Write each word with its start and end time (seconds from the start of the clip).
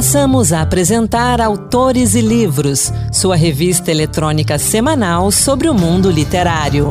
Passamos 0.00 0.50
a 0.50 0.62
apresentar 0.62 1.42
Autores 1.42 2.14
e 2.14 2.22
Livros, 2.22 2.90
sua 3.12 3.36
revista 3.36 3.90
eletrônica 3.90 4.58
semanal 4.58 5.30
sobre 5.30 5.68
o 5.68 5.74
mundo 5.74 6.10
literário. 6.10 6.88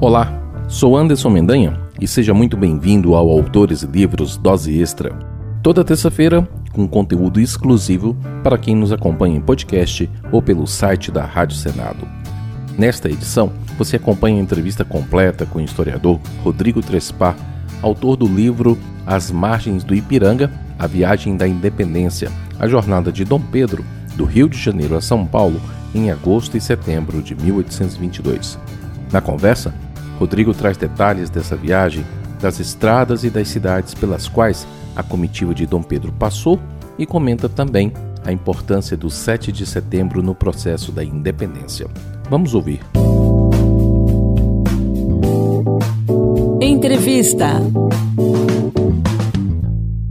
Olá, 0.00 0.32
sou 0.66 0.96
Anderson 0.96 1.28
Mendanha 1.28 1.78
e 2.00 2.08
seja 2.08 2.32
muito 2.32 2.56
bem-vindo 2.56 3.14
ao 3.14 3.28
Autores 3.28 3.82
e 3.82 3.86
Livros 3.86 4.38
Dose 4.38 4.80
Extra. 4.80 5.14
Toda 5.62 5.84
terça-feira, 5.84 6.48
com 6.72 6.88
conteúdo 6.88 7.38
exclusivo 7.38 8.16
para 8.42 8.56
quem 8.56 8.74
nos 8.74 8.92
acompanha 8.92 9.36
em 9.36 9.42
podcast 9.42 10.08
ou 10.32 10.40
pelo 10.40 10.66
site 10.66 11.12
da 11.12 11.22
Rádio 11.22 11.58
Senado. 11.58 12.08
Nesta 12.78 13.10
edição, 13.10 13.52
você 13.80 13.96
acompanha 13.96 14.36
a 14.36 14.42
entrevista 14.42 14.84
completa 14.84 15.46
com 15.46 15.58
o 15.58 15.62
historiador 15.62 16.20
Rodrigo 16.44 16.82
Trespar, 16.82 17.34
autor 17.80 18.14
do 18.14 18.26
livro 18.26 18.76
As 19.06 19.30
Margens 19.30 19.82
do 19.82 19.94
Ipiranga, 19.94 20.52
A 20.78 20.86
Viagem 20.86 21.34
da 21.34 21.48
Independência, 21.48 22.30
a 22.58 22.68
jornada 22.68 23.10
de 23.10 23.24
Dom 23.24 23.40
Pedro, 23.40 23.82
do 24.16 24.26
Rio 24.26 24.50
de 24.50 24.58
Janeiro 24.58 24.94
a 24.96 25.00
São 25.00 25.24
Paulo, 25.24 25.58
em 25.94 26.10
agosto 26.10 26.58
e 26.58 26.60
setembro 26.60 27.22
de 27.22 27.34
1822. 27.34 28.58
Na 29.10 29.22
conversa, 29.22 29.74
Rodrigo 30.18 30.52
traz 30.52 30.76
detalhes 30.76 31.30
dessa 31.30 31.56
viagem, 31.56 32.04
das 32.38 32.60
estradas 32.60 33.24
e 33.24 33.30
das 33.30 33.48
cidades 33.48 33.94
pelas 33.94 34.28
quais 34.28 34.68
a 34.94 35.02
comitiva 35.02 35.54
de 35.54 35.64
Dom 35.64 35.82
Pedro 35.82 36.12
passou 36.12 36.60
e 36.98 37.06
comenta 37.06 37.48
também 37.48 37.94
a 38.26 38.30
importância 38.30 38.94
do 38.94 39.08
7 39.08 39.50
de 39.50 39.64
setembro 39.64 40.22
no 40.22 40.34
processo 40.34 40.92
da 40.92 41.02
independência. 41.02 41.88
Vamos 42.28 42.54
ouvir. 42.54 42.80
Entrevista. 46.80 47.60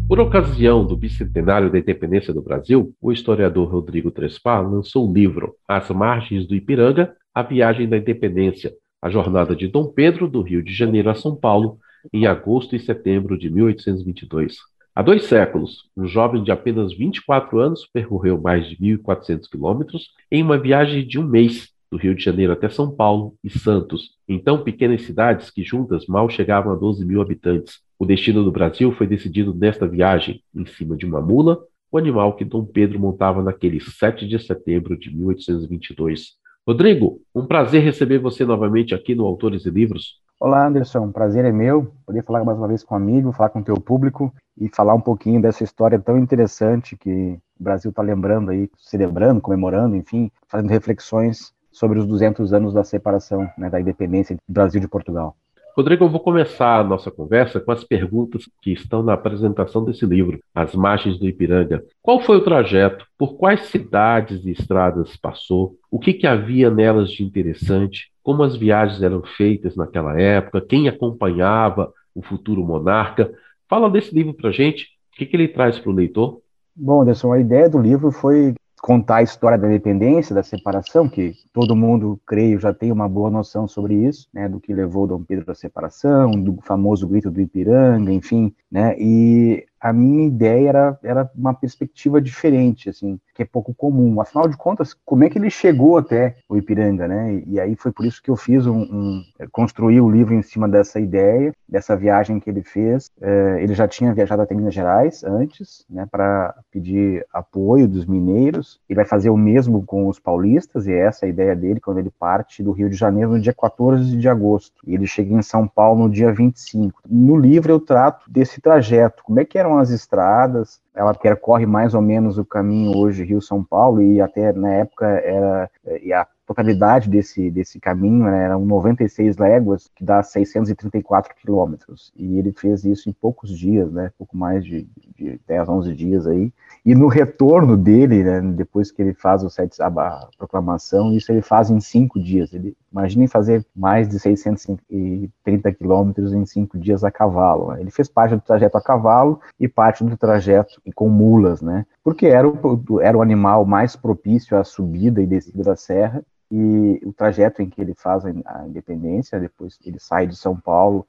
Por 0.07 0.19
ocasião 0.19 0.85
do 0.85 0.95
bicentenário 0.95 1.71
da 1.71 1.79
independência 1.79 2.31
do 2.31 2.43
Brasil, 2.43 2.93
o 3.01 3.11
historiador 3.11 3.71
Rodrigo 3.71 4.11
Trespar 4.11 4.61
lançou 4.61 5.09
o 5.09 5.11
livro 5.11 5.55
As 5.67 5.89
Margens 5.89 6.45
do 6.45 6.53
Ipiranga, 6.53 7.11
A 7.33 7.41
Viagem 7.41 7.89
da 7.89 7.97
Independência, 7.97 8.71
a 9.01 9.09
jornada 9.09 9.55
de 9.55 9.67
Dom 9.67 9.87
Pedro 9.87 10.27
do 10.27 10.43
Rio 10.43 10.61
de 10.61 10.71
Janeiro 10.71 11.09
a 11.09 11.15
São 11.15 11.35
Paulo, 11.35 11.79
em 12.13 12.27
agosto 12.27 12.75
e 12.75 12.79
setembro 12.79 13.35
de 13.35 13.49
1822. 13.49 14.57
Há 14.93 15.01
dois 15.01 15.23
séculos, 15.23 15.89
um 15.97 16.05
jovem 16.05 16.43
de 16.43 16.51
apenas 16.51 16.95
24 16.95 17.57
anos 17.57 17.89
percorreu 17.91 18.39
mais 18.39 18.69
de 18.69 18.77
1.400 18.77 19.49
quilômetros 19.49 20.09
em 20.31 20.43
uma 20.43 20.59
viagem 20.59 21.03
de 21.07 21.17
um 21.17 21.23
mês, 21.23 21.69
do 21.91 21.97
Rio 21.97 22.15
de 22.15 22.23
Janeiro 22.23 22.53
até 22.53 22.69
São 22.69 22.91
Paulo 22.91 23.33
e 23.43 23.49
Santos, 23.49 24.11
então 24.27 24.63
pequenas 24.63 25.01
cidades 25.03 25.49
que 25.49 25.63
juntas 25.63 26.05
mal 26.07 26.29
chegavam 26.29 26.71
a 26.71 26.75
12 26.75 27.05
mil 27.05 27.21
habitantes. 27.21 27.79
O 27.97 28.05
destino 28.05 28.43
do 28.43 28.51
Brasil 28.51 28.91
foi 28.91 29.07
decidido 29.07 29.53
nesta 29.53 29.87
viagem, 29.87 30.43
em 30.55 30.65
cima 30.65 30.95
de 30.95 31.05
uma 31.05 31.19
mula, 31.19 31.59
o 31.91 31.97
animal 31.97 32.35
que 32.35 32.45
Dom 32.45 32.63
Pedro 32.63 32.99
montava 32.99 33.41
naquele 33.41 33.79
7 33.79 34.27
de 34.27 34.37
setembro 34.39 34.97
de 34.97 35.13
1822. 35.15 36.37
Rodrigo, 36.67 37.19
um 37.33 37.47
prazer 37.47 37.81
receber 37.81 38.19
você 38.19 38.45
novamente 38.45 38.93
aqui 38.93 39.15
no 39.15 39.25
Autores 39.25 39.65
e 39.65 39.71
Livros. 39.71 40.21
Olá, 40.39 40.67
Anderson. 40.67 40.99
Um 40.99 41.11
prazer 41.11 41.43
é 41.43 41.51
meu 41.51 41.91
poder 42.05 42.23
falar 42.23 42.45
mais 42.45 42.57
uma 42.57 42.67
vez 42.67 42.83
com 42.83 42.93
um 42.93 42.97
amigo, 42.97 43.33
falar 43.33 43.49
com 43.49 43.59
o 43.59 43.63
teu 43.63 43.75
público 43.75 44.31
e 44.55 44.69
falar 44.69 44.93
um 44.93 45.01
pouquinho 45.01 45.41
dessa 45.41 45.63
história 45.63 45.97
tão 45.99 46.17
interessante 46.17 46.95
que 46.95 47.39
o 47.59 47.63
Brasil 47.63 47.89
está 47.89 48.01
lembrando 48.01 48.51
aí, 48.51 48.69
celebrando, 48.77 49.41
comemorando, 49.41 49.95
enfim, 49.95 50.31
fazendo 50.47 50.69
reflexões 50.69 51.51
sobre 51.79 51.97
os 51.97 52.05
200 52.05 52.51
anos 52.51 52.73
da 52.73 52.83
separação, 52.83 53.49
né, 53.57 53.69
da 53.69 53.79
independência 53.79 54.35
do 54.35 54.53
Brasil 54.53 54.81
de 54.81 54.87
Portugal. 54.87 55.33
Rodrigo, 55.77 56.03
eu 56.03 56.09
vou 56.09 56.19
começar 56.19 56.77
a 56.77 56.83
nossa 56.83 57.09
conversa 57.09 57.61
com 57.61 57.71
as 57.71 57.85
perguntas 57.85 58.49
que 58.61 58.73
estão 58.73 59.01
na 59.01 59.13
apresentação 59.13 59.85
desse 59.85 60.05
livro, 60.05 60.41
As 60.53 60.75
Margens 60.75 61.17
do 61.17 61.25
Ipiranga. 61.25 61.81
Qual 62.01 62.19
foi 62.19 62.35
o 62.35 62.43
trajeto? 62.43 63.05
Por 63.17 63.37
quais 63.37 63.61
cidades 63.67 64.45
e 64.45 64.51
estradas 64.51 65.15
passou? 65.15 65.77
O 65.89 65.97
que, 65.97 66.11
que 66.11 66.27
havia 66.27 66.69
nelas 66.69 67.09
de 67.11 67.23
interessante? 67.23 68.11
Como 68.21 68.43
as 68.43 68.57
viagens 68.57 69.01
eram 69.01 69.23
feitas 69.37 69.77
naquela 69.77 70.19
época? 70.19 70.59
Quem 70.59 70.89
acompanhava 70.89 71.93
o 72.13 72.21
futuro 72.21 72.61
monarca? 72.61 73.31
Fala 73.69 73.89
desse 73.89 74.13
livro 74.13 74.33
para 74.33 74.51
gente. 74.51 74.83
O 75.13 75.17
que, 75.17 75.25
que 75.25 75.35
ele 75.37 75.47
traz 75.47 75.79
para 75.79 75.91
o 75.91 75.95
leitor? 75.95 76.41
Bom, 76.75 77.03
Anderson, 77.03 77.31
a 77.31 77.39
ideia 77.39 77.69
do 77.69 77.79
livro 77.79 78.11
foi 78.11 78.53
contar 78.81 79.17
a 79.17 79.23
história 79.23 79.57
da 79.57 79.67
independência, 79.67 80.33
da 80.33 80.43
separação, 80.43 81.07
que 81.07 81.33
todo 81.53 81.75
mundo, 81.75 82.19
creio, 82.25 82.59
já 82.59 82.73
tem 82.73 82.91
uma 82.91 83.07
boa 83.07 83.29
noção 83.29 83.67
sobre 83.67 83.95
isso, 83.95 84.27
né, 84.33 84.47
do 84.47 84.59
que 84.59 84.73
levou 84.73 85.07
Dom 85.07 85.23
Pedro 85.23 85.51
à 85.51 85.55
separação, 85.55 86.31
do 86.31 86.57
famoso 86.61 87.07
grito 87.07 87.29
do 87.29 87.41
Ipiranga, 87.41 88.11
enfim, 88.11 88.53
né, 88.71 88.95
e 88.97 89.65
a 89.79 89.93
minha 89.93 90.27
ideia 90.27 90.69
era, 90.69 90.99
era 91.03 91.31
uma 91.35 91.53
perspectiva 91.53 92.21
diferente, 92.21 92.89
assim, 92.89 93.19
que 93.33 93.43
é 93.43 93.45
pouco 93.45 93.73
comum. 93.73 94.19
Afinal 94.19 94.47
de 94.47 94.57
contas, 94.57 94.93
como 95.05 95.23
é 95.23 95.29
que 95.29 95.37
ele 95.37 95.49
chegou 95.49 95.97
até 95.97 96.35
o 96.47 96.57
Ipiranga, 96.57 97.07
né? 97.07 97.33
E, 97.33 97.53
e 97.53 97.59
aí 97.59 97.75
foi 97.75 97.91
por 97.91 98.05
isso 98.05 98.21
que 98.21 98.29
eu 98.29 98.35
fiz 98.35 98.65
um, 98.67 98.81
um, 98.81 99.23
construí 99.51 100.01
o 100.01 100.09
livro 100.09 100.33
em 100.33 100.41
cima 100.41 100.67
dessa 100.67 100.99
ideia, 100.99 101.53
dessa 101.67 101.95
viagem 101.95 102.39
que 102.39 102.49
ele 102.49 102.63
fez. 102.63 103.09
É, 103.21 103.59
ele 103.61 103.73
já 103.73 103.87
tinha 103.87 104.13
viajado 104.13 104.41
até 104.41 104.53
Minas 104.53 104.73
Gerais 104.73 105.23
antes, 105.23 105.85
né, 105.89 106.05
para 106.11 106.55
pedir 106.71 107.25
apoio 107.33 107.87
dos 107.87 108.05
mineiros. 108.05 108.79
Ele 108.89 108.97
vai 108.97 109.05
fazer 109.05 109.29
o 109.29 109.37
mesmo 109.37 109.83
com 109.85 110.07
os 110.07 110.19
paulistas 110.19 110.87
e 110.87 110.93
essa 110.93 111.25
é 111.25 111.27
a 111.27 111.29
ideia 111.29 111.55
dele 111.55 111.79
quando 111.79 111.99
ele 111.99 112.11
parte 112.11 112.61
do 112.61 112.71
Rio 112.71 112.89
de 112.89 112.95
Janeiro 112.95 113.31
no 113.31 113.39
dia 113.39 113.53
14 113.53 114.17
de 114.17 114.27
agosto. 114.27 114.81
E 114.85 114.93
ele 114.93 115.07
chega 115.07 115.33
em 115.33 115.41
São 115.41 115.67
Paulo 115.67 116.03
no 116.03 116.09
dia 116.09 116.33
25. 116.33 117.01
No 117.07 117.37
livro 117.37 117.71
eu 117.71 117.79
trato 117.79 118.29
desse 118.29 118.59
trajeto, 118.59 119.23
como 119.23 119.39
é 119.39 119.45
que 119.45 119.57
era 119.57 119.68
eram 119.69 119.77
as 119.77 119.91
estradas, 119.91 120.81
ela 120.95 121.13
percorre 121.13 121.65
mais 121.65 121.93
ou 121.93 122.01
menos 122.01 122.37
o 122.37 122.45
caminho 122.45 122.97
hoje 122.97 123.23
Rio-São 123.23 123.63
Paulo 123.63 124.01
e 124.01 124.19
até 124.19 124.51
na 124.51 124.73
época 124.73 125.05
era 125.05 125.69
e 126.01 126.11
a 126.11 126.27
totalidade 126.49 127.07
desse, 127.07 127.51
desse 127.51 127.79
caminho 127.79 128.25
né, 128.25 128.45
eram 128.45 128.65
96 128.65 129.37
léguas, 129.37 129.87
que 129.95 130.03
dá 130.03 130.23
634 130.23 131.35
quilômetros. 131.35 132.11
E 132.17 132.39
ele 132.39 132.51
fez 132.51 132.83
isso 132.83 133.07
em 133.07 133.13
poucos 133.13 133.55
dias, 133.55 133.91
né, 133.91 134.11
pouco 134.17 134.35
mais 134.35 134.65
de, 134.65 134.87
de 135.15 135.39
10, 135.47 135.69
11 135.69 135.95
dias 135.95 136.25
aí. 136.25 136.51
E 136.83 136.95
no 136.95 137.07
retorno 137.07 137.77
dele, 137.77 138.23
né, 138.23 138.41
depois 138.41 138.91
que 138.91 138.99
ele 138.99 139.13
faz 139.13 139.43
o 139.43 139.49
sete, 139.49 139.79
a, 139.79 140.27
proclamação, 140.37 141.13
isso 141.13 141.31
ele 141.31 141.43
faz 141.43 141.69
em 141.69 141.79
cinco 141.79 142.19
dias. 142.19 142.51
Ele, 142.51 142.75
imaginem 142.91 143.27
fazer 143.27 143.63
mais 143.75 144.09
de 144.09 144.19
630 144.19 145.71
quilômetros 145.73 146.33
em 146.33 146.45
cinco 146.47 146.79
dias 146.79 147.03
a 147.03 147.11
cavalo. 147.11 147.73
Né? 147.73 147.81
Ele 147.81 147.91
fez 147.91 148.09
parte 148.09 148.33
do 148.33 148.41
trajeto 148.41 148.75
a 148.75 148.81
cavalo 148.81 149.39
e 149.59 149.67
parte 149.67 150.03
do 150.03 150.17
trajeto 150.17 150.81
com 150.95 151.09
mulas, 151.09 151.61
né? 151.61 151.85
Porque 152.03 152.25
era 152.25 152.47
o, 152.47 153.01
era 153.01 153.15
o 153.15 153.21
animal 153.21 153.65
mais 153.65 153.95
propício 153.95 154.57
à 154.57 154.63
subida 154.63 155.21
e 155.21 155.27
descida 155.27 155.63
da 155.63 155.75
serra 155.75 156.23
e 156.51 156.99
o 157.03 157.13
trajeto 157.13 157.61
em 157.61 157.69
que 157.69 157.81
ele 157.81 157.93
faz 157.93 158.25
a 158.25 158.67
independência, 158.67 159.39
depois 159.39 159.79
ele 159.85 159.99
sai 159.99 160.27
de 160.27 160.35
São 160.35 160.55
Paulo 160.55 161.05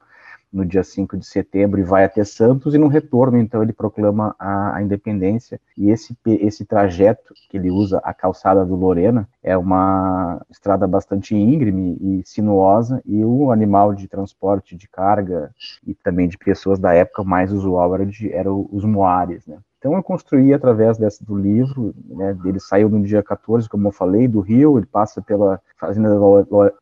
no 0.51 0.65
dia 0.65 0.83
5 0.83 1.17
de 1.17 1.25
setembro 1.25 1.79
e 1.79 1.83
vai 1.83 2.03
até 2.03 2.23
Santos, 2.23 2.75
e 2.75 2.77
no 2.77 2.87
retorno, 2.87 3.37
então, 3.37 3.63
ele 3.63 3.71
proclama 3.71 4.35
a, 4.37 4.75
a, 4.75 4.83
independência. 4.83 5.59
E 5.77 5.89
esse, 5.89 6.17
esse 6.25 6.65
trajeto 6.65 7.33
que 7.49 7.57
ele 7.57 7.71
usa, 7.71 7.99
a 8.03 8.13
calçada 8.13 8.65
do 8.65 8.75
Lorena, 8.75 9.27
é 9.41 9.57
uma 9.57 10.41
estrada 10.49 10.85
bastante 10.85 11.35
íngreme 11.35 11.97
e 12.01 12.21
sinuosa, 12.25 13.01
e 13.05 13.23
o 13.23 13.51
animal 13.51 13.93
de 13.93 14.07
transporte 14.07 14.75
de 14.75 14.89
carga 14.89 15.53
e 15.87 15.93
também 15.93 16.27
de 16.27 16.37
pessoas 16.37 16.79
da 16.79 16.93
época 16.93 17.23
mais 17.23 17.53
usual 17.53 17.95
era, 17.95 18.05
de, 18.05 18.31
era 18.33 18.53
os 18.53 18.83
moares, 18.83 19.47
né? 19.47 19.57
Então 19.81 19.95
eu 19.95 20.03
construí 20.03 20.53
através 20.53 20.95
desse, 20.99 21.25
do 21.25 21.35
livro, 21.35 21.91
né, 22.07 22.37
ele 22.45 22.59
saiu 22.59 22.87
no 22.87 23.01
dia 23.01 23.23
14, 23.23 23.67
como 23.67 23.87
eu 23.87 23.91
falei, 23.91 24.27
do 24.27 24.39
Rio, 24.39 24.77
ele 24.77 24.85
passa 24.85 25.23
pela 25.23 25.59
fazenda 25.75 26.07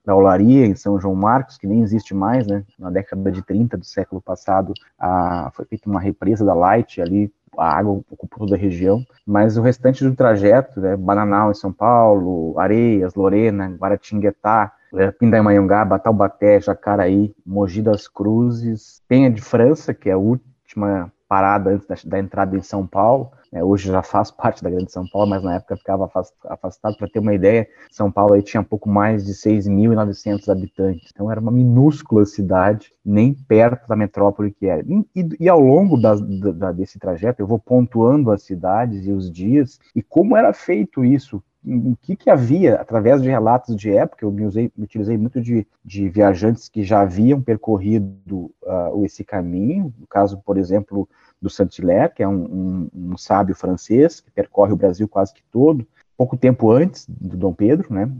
da 0.06 0.14
Olaria, 0.14 0.66
em 0.66 0.76
São 0.76 1.00
João 1.00 1.16
Marcos, 1.16 1.58
que 1.58 1.66
nem 1.66 1.82
existe 1.82 2.14
mais, 2.14 2.46
né, 2.46 2.66
na 2.78 2.90
década 2.90 3.32
de 3.32 3.41
30 3.41 3.78
do 3.78 3.85
século 3.85 4.22
passado, 4.22 4.73
a, 5.00 5.50
foi 5.53 5.64
feita 5.64 5.90
uma 5.90 6.02
represa 6.02 6.44
da 6.44 6.53
Light 6.53 7.02
ali, 7.02 7.32
a 7.58 7.78
água 7.78 8.02
ocupou 8.12 8.40
toda 8.40 8.58
a 8.58 8.59
região, 8.59 9.02
mas 9.26 9.56
o 9.56 9.62
restante 9.62 10.03
do 10.03 10.14
trajeto, 10.14 10.82
né, 10.82 10.97
Bananal 10.97 11.52
em 11.52 11.56
São 11.56 11.72
Paulo, 11.72 12.59
Areias, 12.59 13.16
Lorena, 13.16 13.70
Guaratinguetá, 13.79 14.73
né, 14.91 15.09
Pindamonhangaba, 15.09 16.00
Taubaté, 16.00 16.59
Jacaraí, 16.59 17.34
Mogi 17.46 17.82
das 17.82 18.09
Cruzes, 18.09 19.02
Penha 19.08 19.32
de 19.32 19.41
França, 19.41 19.94
que 19.94 20.09
é 20.09 20.14
a 20.14 20.18
última 20.18 21.09
parada 21.29 21.70
antes 21.70 21.87
da, 21.87 21.96
da 22.03 22.20
entrada 22.20 22.58
em 22.58 22.61
São 22.61 22.85
Paulo. 22.85 23.31
É, 23.52 23.64
hoje 23.64 23.91
já 23.91 24.02
faz 24.02 24.29
parte 24.34 24.64
da 24.64 24.70
Grande 24.70 24.91
São 24.91 25.08
Paulo, 25.08 25.29
mas 25.29 25.43
na 25.43 25.55
época 25.55 25.78
ficava 25.78 26.09
afastado. 26.46 26.97
Para 26.97 27.08
ter 27.08 27.20
uma 27.20 27.34
ideia, 27.34 27.67
São 27.91 28.11
Paulo 28.11 28.34
aí 28.34 28.41
tinha 28.41 28.64
pouco 28.64 28.90
mais 28.90 29.26
de 29.26 29.34
6.900 29.34 30.49
habitantes. 30.49 31.11
Então 31.14 31.31
era 31.31 31.40
uma 31.40 31.52
minúscula 31.52 32.26
cidade, 32.26 32.91
nem 33.05 33.34
perto 33.34 33.87
da 33.87 33.96
metrópole 33.96 34.52
que 34.52 34.66
era. 34.66 34.84
E, 34.85 35.05
e, 35.16 35.29
e 35.41 35.49
ao 35.49 35.59
longo 35.59 36.02
da, 36.02 36.16
da, 36.16 36.72
desse 36.72 36.97
trajeto, 36.97 37.41
eu 37.41 37.47
vou 37.47 37.59
pontuando 37.59 38.32
as 38.32 38.41
cidades 38.41 39.05
e 39.05 39.11
os 39.11 39.32
dias 39.32 39.79
e 39.96 40.02
como 40.02 40.35
era 40.35 40.52
feito 40.52 41.05
isso 41.05 41.43
o 41.66 41.96
que, 42.02 42.16
que 42.16 42.29
havia, 42.29 42.76
através 42.76 43.22
de 43.22 43.29
relatos 43.29 43.76
de 43.76 43.91
época, 43.91 44.26
eu 44.26 44.32
me, 44.32 44.46
usei, 44.46 44.72
me 44.76 44.85
utilizei 44.85 45.17
muito 45.17 45.41
de, 45.41 45.67
de 45.84 46.08
viajantes 46.08 46.70
que 46.70 46.84
já 46.84 47.02
haviam 47.02 47.41
percorrido 47.41 48.52
uh, 48.64 49.06
esse 49.06 49.23
caminho, 49.23 49.94
no 49.97 50.08
caso, 50.08 50.41
por 50.46 50.58
exemplo, 50.58 51.08
do 51.41 51.50
Saint-Hilaire, 51.50 52.14
que 52.14 52.23
é 52.23 52.28
um, 52.28 52.90
um, 52.94 53.11
um 53.11 53.17
sábio 53.17 53.56
francês, 53.56 54.22
que 54.22 54.32
percorre 54.32 54.72
o 54.72 54.78
Brasil 54.78 55.08
quase 55.08 55.34
que 55.34 55.44
todo, 55.52 55.85
pouco 56.20 56.36
tempo 56.36 56.70
antes 56.70 57.06
do 57.08 57.38
Dom 57.38 57.54
Pedro, 57.54 57.94
né, 57.94 58.12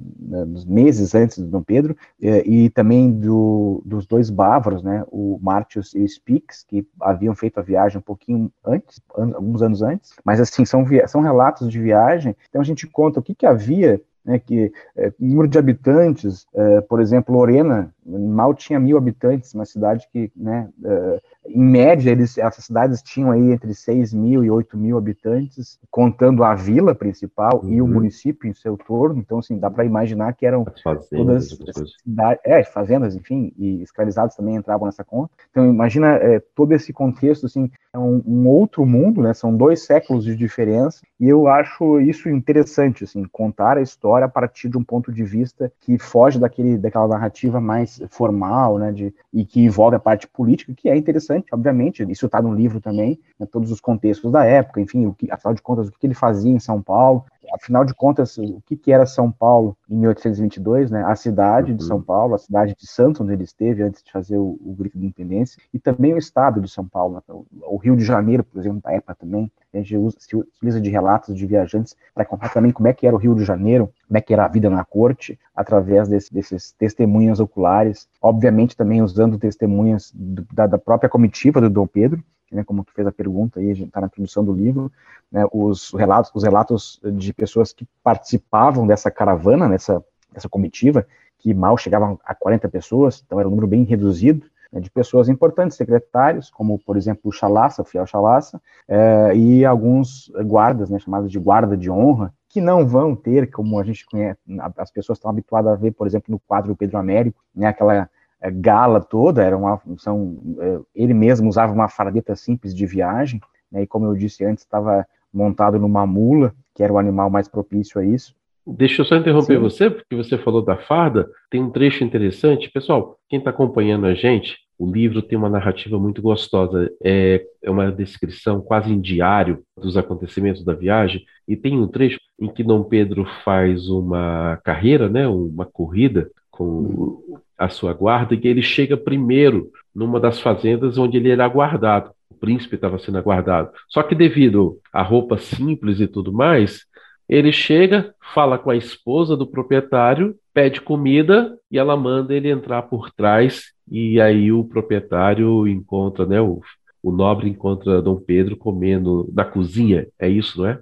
meses 0.66 1.14
antes 1.14 1.38
do 1.38 1.48
Dom 1.48 1.62
Pedro, 1.62 1.98
eh, 2.22 2.48
e 2.48 2.70
também 2.70 3.12
do, 3.12 3.84
dos 3.86 4.06
dois 4.06 4.30
bávaros, 4.30 4.82
né, 4.82 5.04
o 5.12 5.38
Martius 5.42 5.94
e 5.94 6.00
o 6.00 6.08
Spix, 6.08 6.64
que 6.66 6.88
haviam 7.02 7.36
feito 7.36 7.60
a 7.60 7.62
viagem 7.62 7.98
um 7.98 8.02
pouquinho 8.02 8.50
antes, 8.66 9.02
alguns 9.14 9.62
anos 9.62 9.82
antes, 9.82 10.14
mas 10.24 10.40
assim, 10.40 10.64
são, 10.64 10.86
são 11.08 11.20
relatos 11.20 11.70
de 11.70 11.78
viagem, 11.78 12.34
então 12.48 12.62
a 12.62 12.64
gente 12.66 12.88
conta 12.88 13.20
o 13.20 13.24
que, 13.24 13.36
que 13.36 13.46
havia 13.46 14.02
né, 14.24 14.40
que 14.40 14.72
é, 14.96 15.12
número 15.20 15.50
de 15.50 15.58
habitantes, 15.58 16.48
é, 16.54 16.80
por 16.80 17.02
exemplo, 17.02 17.36
Lorena 17.36 17.94
mal 18.18 18.54
tinha 18.54 18.80
mil 18.80 18.98
habitantes, 18.98 19.54
uma 19.54 19.66
cidade 19.66 20.08
que, 20.12 20.32
né, 20.36 20.70
é, 20.84 21.22
em 21.48 21.64
média, 21.64 22.12
eles, 22.12 22.38
essas 22.38 22.66
cidades 22.66 23.02
tinham 23.02 23.32
aí 23.32 23.52
entre 23.52 23.74
6 23.74 24.14
mil 24.14 24.44
e 24.44 24.50
8 24.50 24.78
mil 24.78 24.98
habitantes, 24.98 25.80
contando 25.92 26.44
a 26.44 26.56
vila 26.56 26.96
principal 26.96 27.62
uhum. 27.64 27.70
e 27.70 27.82
o 27.82 27.86
uhum. 27.86 27.92
município 27.92 28.50
em 28.50 28.54
seu 28.54 28.78
torno, 28.78 29.20
então, 29.20 29.40
assim, 29.40 29.58
dá 29.58 29.70
para 29.70 29.86
imaginar 29.86 30.34
que 30.34 30.46
eram 30.46 30.66
fazendas, 30.84 31.58
todas 31.58 31.94
cidades, 32.02 32.42
é, 32.46 32.64
fazendas, 32.64 33.16
enfim, 33.16 33.54
e 33.58 33.82
escravizados 33.82 34.36
também 34.36 34.56
entravam 34.56 34.86
nessa 34.86 35.04
conta, 35.04 35.32
então 35.50 35.70
imagina 35.70 36.16
é, 36.16 36.40
todo 36.56 36.74
esse 36.74 36.94
contexto, 36.94 37.46
assim, 37.46 37.70
é 37.94 37.98
um, 37.98 38.22
um, 38.26 38.48
outro 38.48 38.86
mundo, 38.86 39.22
né, 39.22 39.34
são 39.34 39.56
dois 39.56 39.84
séculos 39.84 40.24
de 40.24 40.36
diferença, 40.36 41.02
e 41.20 41.28
eu 41.28 41.48
acho 41.48 42.00
isso 42.00 42.30
interessante, 42.30 43.04
assim, 43.04 43.24
contar 43.32 43.78
a 43.78 43.82
história 43.82 44.26
a 44.26 44.30
partir 44.30 44.70
de 44.70 44.78
um 44.78 44.84
ponto 44.84 45.12
de 45.12 45.24
vista 45.24 45.72
que 45.82 45.98
foge 45.98 46.40
daquele, 46.40 46.78
daquela 46.78 47.08
narrativa 47.08 47.60
mais 47.60 47.99
formal, 48.08 48.78
né, 48.78 48.92
de, 48.92 49.14
e 49.34 49.46
que 49.46 49.62
envolve 49.62 49.96
a 49.96 50.00
parte 50.00 50.28
política, 50.28 50.74
que 50.76 50.90
é 50.90 50.96
interessante, 50.96 51.48
obviamente, 51.54 52.04
isso 52.10 52.26
está 52.26 52.42
no 52.42 52.54
livro 52.54 52.80
também, 52.80 53.20
né, 53.40 53.48
todos 53.52 53.72
os 53.72 53.82
contextos 53.82 54.32
da 54.32 54.46
época, 54.46 54.82
enfim, 54.82 55.06
o 55.06 55.14
que, 55.14 55.32
afinal 55.32 55.54
de 55.54 55.62
contas, 55.62 55.88
o 55.88 55.92
que 55.92 56.08
ele 56.08 56.14
fazia 56.14 56.52
em 56.52 56.60
São 56.60 56.82
Paulo, 56.82 57.26
afinal 57.54 57.86
de 57.86 57.94
contas, 57.94 58.38
o 58.38 58.62
que, 58.66 58.76
que 58.76 58.92
era 58.92 59.06
São 59.06 59.32
Paulo 59.32 59.78
em 59.90 59.98
1822, 59.98 60.92
né? 60.92 61.04
A 61.06 61.16
cidade 61.16 61.72
uhum. 61.72 61.78
de 61.78 61.84
São 61.84 62.02
Paulo, 62.02 62.36
a 62.36 62.38
cidade 62.38 62.76
de 62.78 62.88
Santos, 62.88 63.22
onde 63.22 63.34
ele 63.34 63.44
esteve 63.44 63.84
antes 63.84 64.04
de 64.04 64.12
fazer 64.12 64.38
o, 64.38 64.60
o 64.64 64.76
grito 64.78 64.98
de 64.98 65.06
independência, 65.06 65.62
e 65.74 65.80
também 65.80 66.14
o 66.14 66.18
estado 66.18 66.62
de 66.62 66.70
São 66.70 66.88
Paulo, 66.88 67.16
né? 67.16 67.22
o, 67.30 67.46
o, 67.76 67.78
Rio 67.78 67.96
de 67.96 68.04
Janeiro, 68.04 68.44
por 68.44 68.60
exemplo, 68.60 68.82
da 68.82 68.92
época 68.92 69.16
também. 69.16 69.52
A 69.74 69.78
gente 69.78 69.96
usa, 69.98 70.18
se 70.20 70.36
utiliza 70.36 70.82
de 70.82 70.90
relatos 70.90 71.36
de 71.36 71.46
viajantes 71.46 71.96
para 72.14 72.26
contar 72.26 72.50
também 72.50 72.72
como 72.72 72.88
é 72.88 72.94
que 72.94 73.06
era 73.06 73.16
o 73.16 73.20
Rio 73.20 73.36
de 73.36 73.44
Janeiro, 73.44 73.92
como 74.08 74.18
é 74.18 74.22
que 74.22 74.34
era 74.34 74.46
a 74.46 74.48
vida 74.48 74.70
na 74.70 74.84
corte, 74.84 75.40
através 75.56 76.08
desse, 76.08 76.34
desses 76.34 76.72
testemunhas 76.72 77.40
oculares, 77.40 78.08
obviamente 78.22 78.76
também 78.76 79.02
usando 79.02 79.38
testemunhas 79.38 80.12
do, 80.16 80.46
da, 80.52 80.66
da 80.66 80.78
própria 80.78 81.10
comitiva 81.10 81.62
do 81.62 81.70
Dom 81.70 81.86
Pedro, 81.86 82.24
né, 82.52 82.64
como 82.64 82.84
tu 82.84 82.92
fez 82.94 83.08
a 83.08 83.12
pergunta 83.12 83.60
aí, 83.60 83.72
está 83.72 84.02
na 84.02 84.08
introdução 84.08 84.44
do 84.44 84.54
livro, 84.54 84.92
né, 85.32 85.46
os 85.52 85.92
relatos, 85.94 86.32
os 86.34 86.44
relatos 86.44 87.00
de 87.14 87.34
pessoas 87.34 87.72
que 87.74 87.88
participavam 88.04 88.88
dessa 88.88 89.12
caravana, 89.12 89.68
nessa, 89.68 90.04
comitiva, 90.50 91.06
que 91.38 91.54
mal 91.54 91.78
chegavam 91.78 92.20
a 92.24 92.36
40 92.36 92.68
pessoas, 92.70 93.24
então 93.26 93.40
era 93.40 93.48
um 93.48 93.52
número 93.52 93.68
bem 93.68 93.84
reduzido, 93.84 94.46
né, 94.72 94.80
de 94.80 94.90
pessoas 94.90 95.30
importantes, 95.30 95.78
secretários, 95.78 96.50
como, 96.50 96.80
por 96.80 96.98
exemplo, 96.98 97.22
o 97.26 97.32
Chalaça, 97.32 97.82
o 97.82 97.86
fiel 97.86 98.06
Chalaça, 98.06 98.62
é, 98.88 99.36
e 99.36 99.66
alguns 99.66 100.32
guardas, 100.46 100.90
né, 100.90 101.00
chamados 101.00 101.32
de 101.32 101.40
guarda 101.40 101.76
de 101.76 101.90
honra, 101.90 102.34
que 102.48 102.60
não 102.60 102.86
vão 102.86 103.16
ter, 103.16 103.52
como 103.52 103.80
a 103.80 103.84
gente 103.84 104.06
conhece, 104.06 104.40
as 104.78 104.92
pessoas 104.92 105.18
estão 105.18 105.30
habituadas 105.30 105.72
a 105.72 105.76
ver, 105.76 105.92
por 105.92 106.08
exemplo, 106.08 106.32
no 106.32 106.40
quadro 106.40 106.76
Pedro 106.76 106.98
Américo, 106.98 107.44
né, 107.56 107.68
aquela 107.68 108.10
gala 108.50 109.02
toda, 109.02 109.44
era 109.44 109.58
uma 109.58 109.82
são, 109.98 110.38
é, 110.60 110.80
ele 110.96 111.14
mesmo 111.14 111.50
usava 111.50 111.74
uma 111.74 111.90
fardeta 111.90 112.36
simples 112.36 112.74
de 112.74 112.86
viagem, 112.86 113.42
né, 113.72 113.84
e 113.84 113.88
como 113.88 114.06
eu 114.06 114.16
disse 114.16 114.46
antes, 114.46 114.64
estava 114.64 115.06
montado 115.34 115.78
numa 115.78 116.06
mula, 116.08 116.54
que 116.74 116.84
era 116.84 116.94
o 116.94 116.98
animal 116.98 117.30
mais 117.30 117.48
propício 117.48 118.00
a 118.00 118.06
isso. 118.06 118.34
Deixa 118.66 119.02
eu 119.02 119.06
só 119.06 119.16
interromper 119.16 119.56
Sim. 119.56 119.62
você, 119.62 119.90
porque 119.90 120.16
você 120.16 120.38
falou 120.38 120.62
da 120.62 120.78
farda, 120.78 121.30
tem 121.50 121.62
um 121.62 121.72
trecho 121.72 122.04
interessante. 122.04 122.70
Pessoal, 122.72 123.18
quem 123.28 123.40
está 123.40 123.50
acompanhando 123.50 124.06
a 124.06 124.14
gente, 124.14 124.58
o 124.78 124.90
livro 124.90 125.22
tem 125.22 125.38
uma 125.38 125.50
narrativa 125.50 125.98
muito 126.00 126.22
gostosa, 126.22 126.90
é, 127.04 127.46
é 127.62 127.70
uma 127.70 127.92
descrição 127.92 128.62
quase 128.62 128.94
em 128.94 129.02
diário 129.02 129.64
dos 129.76 129.98
acontecimentos 129.98 130.64
da 130.64 130.74
viagem, 130.74 131.26
e 131.48 131.56
tem 131.56 131.78
um 131.78 131.88
trecho 131.88 132.20
em 132.40 132.48
que 132.48 132.64
Dom 132.64 132.84
Pedro 132.84 133.26
faz 133.44 133.90
uma 133.90 134.60
carreira, 134.64 135.10
né, 135.10 135.28
uma 135.28 135.66
corrida 135.66 136.30
com 136.50 137.42
a 137.60 137.68
sua 137.68 137.94
guarda, 137.94 138.34
e 138.34 138.48
ele 138.48 138.62
chega 138.62 138.96
primeiro 138.96 139.70
numa 139.94 140.20
das 140.20 140.40
fazendas 140.40 140.98
onde 140.98 141.18
ele 141.18 141.30
era 141.30 141.48
guardado. 141.48 142.12
O 142.32 142.36
príncipe 142.36 142.76
estava 142.76 142.98
sendo 142.98 143.18
aguardado. 143.18 143.72
Só 143.90 144.02
que 144.02 144.16
devido 144.16 144.80
à 144.94 145.04
roupa 145.04 145.38
simples 145.38 146.00
e 146.00 146.08
tudo 146.08 146.32
mais, 146.32 146.86
ele 147.28 147.52
chega, 147.52 148.16
fala 148.34 148.58
com 148.58 148.70
a 148.70 148.78
esposa 148.78 149.36
do 149.36 149.46
proprietário, 149.46 150.36
pede 150.54 150.80
comida 150.80 151.58
e 151.70 151.78
ela 151.78 151.98
manda 151.98 152.34
ele 152.34 152.50
entrar 152.50 152.84
por 152.84 153.12
trás. 153.12 153.74
E 153.92 154.22
aí 154.22 154.52
o 154.52 154.64
proprietário 154.64 155.68
encontra, 155.68 156.26
né? 156.26 156.40
O, 156.40 156.62
o 157.04 157.12
nobre 157.12 157.50
encontra 157.50 158.02
Dom 158.02 158.16
Pedro 158.16 158.56
comendo 158.56 159.30
na 159.34 159.44
cozinha. 159.44 160.08
É 160.18 160.30
isso, 160.30 160.62
não 160.62 160.70
é? 160.70 160.80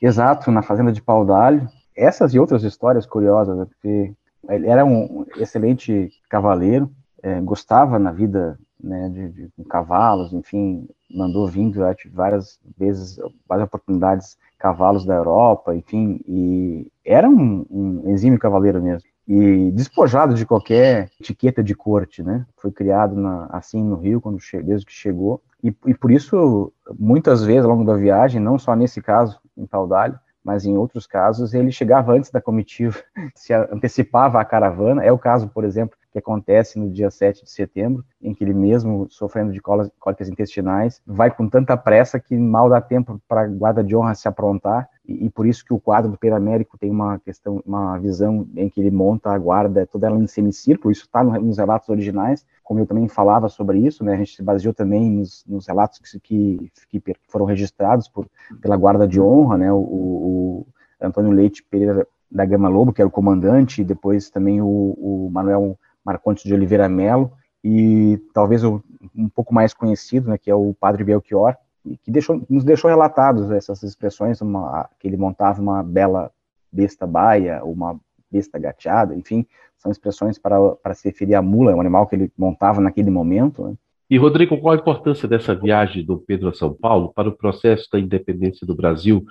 Exato, 0.00 0.50
na 0.50 0.62
fazenda 0.62 0.92
de 0.92 1.00
pau 1.00 1.24
d'alho. 1.24 1.66
Essas 1.96 2.34
e 2.34 2.38
outras 2.38 2.64
histórias 2.64 3.06
curiosas, 3.06 3.56
né, 3.56 3.66
porque 3.66 4.12
ele 4.48 4.66
era 4.68 4.84
um 4.84 5.24
excelente 5.36 6.10
cavaleiro, 6.28 6.90
é, 7.22 7.40
gostava 7.40 7.98
na 7.98 8.10
vida 8.10 8.58
né, 8.82 9.08
de, 9.08 9.28
de, 9.28 9.52
de, 9.56 9.64
cavalos, 9.64 10.32
enfim, 10.32 10.88
mandou 11.08 11.46
vir 11.46 11.70
várias 12.12 12.58
vezes, 12.76 13.18
várias 13.48 13.66
oportunidades, 13.66 14.36
cavalos 14.58 15.04
da 15.04 15.14
Europa, 15.14 15.74
enfim, 15.74 16.20
e 16.26 16.90
era 17.04 17.28
um, 17.28 17.64
um 17.70 18.10
exímio 18.10 18.38
cavaleiro 18.38 18.82
mesmo. 18.82 19.08
E 19.26 19.70
despojado 19.72 20.34
de 20.34 20.44
qualquer 20.44 21.10
etiqueta 21.20 21.62
de 21.62 21.74
corte, 21.74 22.22
né? 22.22 22.44
Foi 22.56 22.72
criado 22.72 23.14
na, 23.14 23.46
assim 23.50 23.82
no 23.82 23.94
Rio 23.94 24.20
quando 24.20 24.38
desde 24.64 24.84
que 24.84 24.92
chegou. 24.92 25.40
E, 25.62 25.68
e 25.86 25.94
por 25.94 26.10
isso, 26.10 26.72
muitas 26.98 27.44
vezes 27.44 27.64
ao 27.64 27.70
longo 27.70 27.84
da 27.84 27.96
viagem, 27.96 28.40
não 28.40 28.58
só 28.58 28.74
nesse 28.74 29.00
caso 29.00 29.38
em 29.56 29.64
Paudalho, 29.64 30.18
mas 30.44 30.64
em 30.64 30.76
outros 30.76 31.06
casos 31.06 31.54
ele 31.54 31.70
chegava 31.70 32.12
antes 32.12 32.30
da 32.30 32.40
comitiva, 32.40 32.98
se 33.34 33.52
antecipava 33.52 34.40
a 34.40 34.44
caravana. 34.44 35.04
É 35.04 35.12
o 35.12 35.18
caso, 35.18 35.48
por 35.48 35.64
exemplo, 35.64 35.96
que 36.12 36.18
acontece 36.18 36.78
no 36.78 36.90
dia 36.90 37.10
7 37.10 37.44
de 37.44 37.50
setembro, 37.50 38.04
em 38.20 38.34
que 38.34 38.44
ele 38.44 38.52
mesmo, 38.52 39.06
sofrendo 39.08 39.50
de 39.50 39.60
cólicas 39.60 40.28
intestinais, 40.28 41.00
vai 41.06 41.30
com 41.34 41.48
tanta 41.48 41.74
pressa 41.76 42.20
que 42.20 42.36
mal 42.36 42.68
dá 42.68 42.80
tempo 42.80 43.20
para 43.26 43.42
a 43.42 43.46
guarda 43.46 43.82
de 43.82 43.96
honra 43.96 44.14
se 44.14 44.28
aprontar, 44.28 44.88
e, 45.08 45.26
e, 45.26 45.30
por 45.30 45.46
isso 45.46 45.64
que 45.64 45.74
o 45.74 45.80
quadro 45.80 46.10
do 46.10 46.18
Pedro 46.18 46.36
Américo 46.36 46.78
tem 46.78 46.90
uma 46.90 47.18
questão, 47.18 47.60
uma 47.66 47.98
visão 47.98 48.46
em 48.54 48.68
que 48.68 48.80
ele 48.80 48.90
monta 48.90 49.30
a 49.30 49.38
guarda 49.38 49.86
toda 49.86 50.06
ela 50.06 50.18
em 50.18 50.26
semicírculo, 50.26 50.92
isso 50.92 51.06
está 51.06 51.24
no, 51.24 51.32
nos 51.40 51.58
relatos 51.58 51.88
originais, 51.88 52.46
como 52.62 52.78
eu 52.78 52.86
também 52.86 53.08
falava 53.08 53.48
sobre 53.48 53.78
isso, 53.78 54.04
né, 54.04 54.12
a 54.12 54.16
gente 54.16 54.36
se 54.36 54.42
baseou 54.42 54.74
também 54.74 55.10
nos, 55.10 55.44
nos 55.46 55.66
relatos 55.66 55.98
que, 55.98 56.70
que, 56.88 57.00
que, 57.00 57.16
foram 57.26 57.46
registrados 57.46 58.06
por, 58.06 58.28
pela 58.60 58.76
guarda 58.76 59.08
de 59.08 59.20
honra, 59.20 59.56
né, 59.56 59.72
o, 59.72 59.78
o 59.78 60.66
Antônio 61.00 61.32
Leite 61.32 61.64
Pereira 61.64 62.06
da 62.30 62.44
Gama 62.44 62.68
Lobo, 62.68 62.92
que 62.92 63.00
era 63.02 63.08
o 63.08 63.12
comandante, 63.12 63.82
e 63.82 63.84
depois 63.84 64.30
também 64.30 64.60
o, 64.62 64.66
o 64.66 65.30
Manuel 65.30 65.78
Marcontes 66.04 66.44
de 66.44 66.54
Oliveira 66.54 66.88
Melo, 66.88 67.32
e 67.64 68.20
talvez 68.34 68.64
o, 68.64 68.82
um 69.14 69.28
pouco 69.28 69.54
mais 69.54 69.72
conhecido, 69.72 70.30
né, 70.30 70.38
que 70.38 70.50
é 70.50 70.54
o 70.54 70.74
Padre 70.78 71.04
Belchior, 71.04 71.56
que 72.02 72.10
deixou, 72.10 72.44
nos 72.48 72.64
deixou 72.64 72.88
relatados 72.88 73.50
essas 73.50 73.82
expressões, 73.82 74.40
uma, 74.40 74.88
que 74.98 75.08
ele 75.08 75.16
montava 75.16 75.60
uma 75.60 75.82
bela 75.82 76.30
besta 76.70 77.06
baia, 77.06 77.62
uma 77.64 77.98
besta 78.30 78.58
gateada, 78.58 79.14
enfim, 79.14 79.46
são 79.76 79.90
expressões 79.90 80.38
para, 80.38 80.56
para 80.76 80.94
se 80.94 81.08
referir 81.08 81.34
à 81.34 81.42
mula, 81.42 81.74
um 81.74 81.80
animal 81.80 82.06
que 82.06 82.14
ele 82.14 82.32
montava 82.38 82.80
naquele 82.80 83.10
momento. 83.10 83.64
Né? 83.64 83.74
E, 84.08 84.16
Rodrigo, 84.16 84.58
qual 84.58 84.74
a 84.74 84.78
importância 84.78 85.28
dessa 85.28 85.54
viagem 85.54 86.04
do 86.04 86.18
Pedro 86.18 86.48
a 86.48 86.54
São 86.54 86.72
Paulo 86.72 87.12
para 87.12 87.28
o 87.28 87.36
processo 87.36 87.88
da 87.92 87.98
independência 87.98 88.66
do 88.66 88.74
Brasil? 88.74 89.24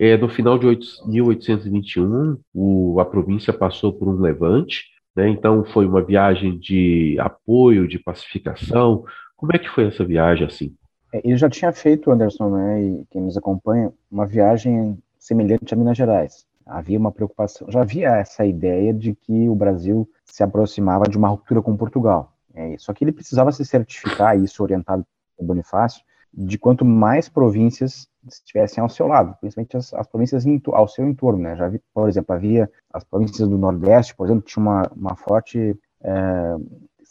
É, 0.00 0.16
no 0.16 0.28
final 0.28 0.58
de 0.58 0.66
1821, 1.06 2.36
o, 2.52 2.98
a 2.98 3.04
província 3.04 3.52
passou 3.52 3.92
por 3.92 4.08
um 4.08 4.18
levante, 4.18 4.86
né? 5.14 5.28
então 5.28 5.64
foi 5.64 5.86
uma 5.86 6.02
viagem 6.02 6.58
de 6.58 7.16
apoio, 7.20 7.88
de 7.88 7.98
pacificação. 7.98 9.04
Como 9.36 9.52
é 9.54 9.58
que 9.58 9.68
foi 9.68 9.88
essa 9.88 10.04
viagem 10.04 10.46
assim? 10.46 10.74
É, 11.12 11.20
ele 11.24 11.36
já 11.36 11.48
tinha 11.48 11.72
feito, 11.72 12.10
Anderson, 12.10 12.50
né, 12.50 12.82
e 12.82 13.04
quem 13.10 13.22
nos 13.22 13.36
acompanha, 13.36 13.92
uma 14.10 14.26
viagem 14.26 14.98
semelhante 15.18 15.74
a 15.74 15.76
Minas 15.76 15.96
Gerais. 15.96 16.46
Havia 16.64 16.98
uma 16.98 17.12
preocupação, 17.12 17.70
já 17.70 17.80
havia 17.80 18.16
essa 18.16 18.46
ideia 18.46 18.94
de 18.94 19.14
que 19.14 19.48
o 19.48 19.54
Brasil 19.54 20.08
se 20.24 20.42
aproximava 20.42 21.04
de 21.04 21.18
uma 21.18 21.28
ruptura 21.28 21.60
com 21.60 21.76
Portugal. 21.76 22.32
É, 22.54 22.76
só 22.78 22.92
que 22.92 23.04
ele 23.04 23.12
precisava 23.12 23.50
se 23.52 23.64
certificar, 23.64 24.38
isso 24.38 24.62
orientado 24.62 25.04
por 25.36 25.44
Bonifácio, 25.44 26.02
de 26.32 26.58
quanto 26.58 26.84
mais 26.84 27.28
províncias 27.28 28.08
estivessem 28.28 28.82
ao 28.82 28.88
seu 28.88 29.06
lado, 29.06 29.36
principalmente 29.40 29.76
as, 29.76 29.92
as 29.94 30.06
províncias 30.06 30.44
ao 30.72 30.88
seu 30.88 31.06
entorno, 31.06 31.40
né? 31.42 31.56
Já 31.56 31.68
vi, 31.68 31.80
por 31.92 32.08
exemplo, 32.08 32.34
havia 32.34 32.70
as 32.92 33.04
províncias 33.04 33.48
do 33.48 33.58
Nordeste, 33.58 34.14
por 34.14 34.26
exemplo, 34.26 34.42
tinha 34.42 34.62
uma, 34.62 34.82
uma 34.94 35.16
forte 35.16 35.76
é, 36.02 36.56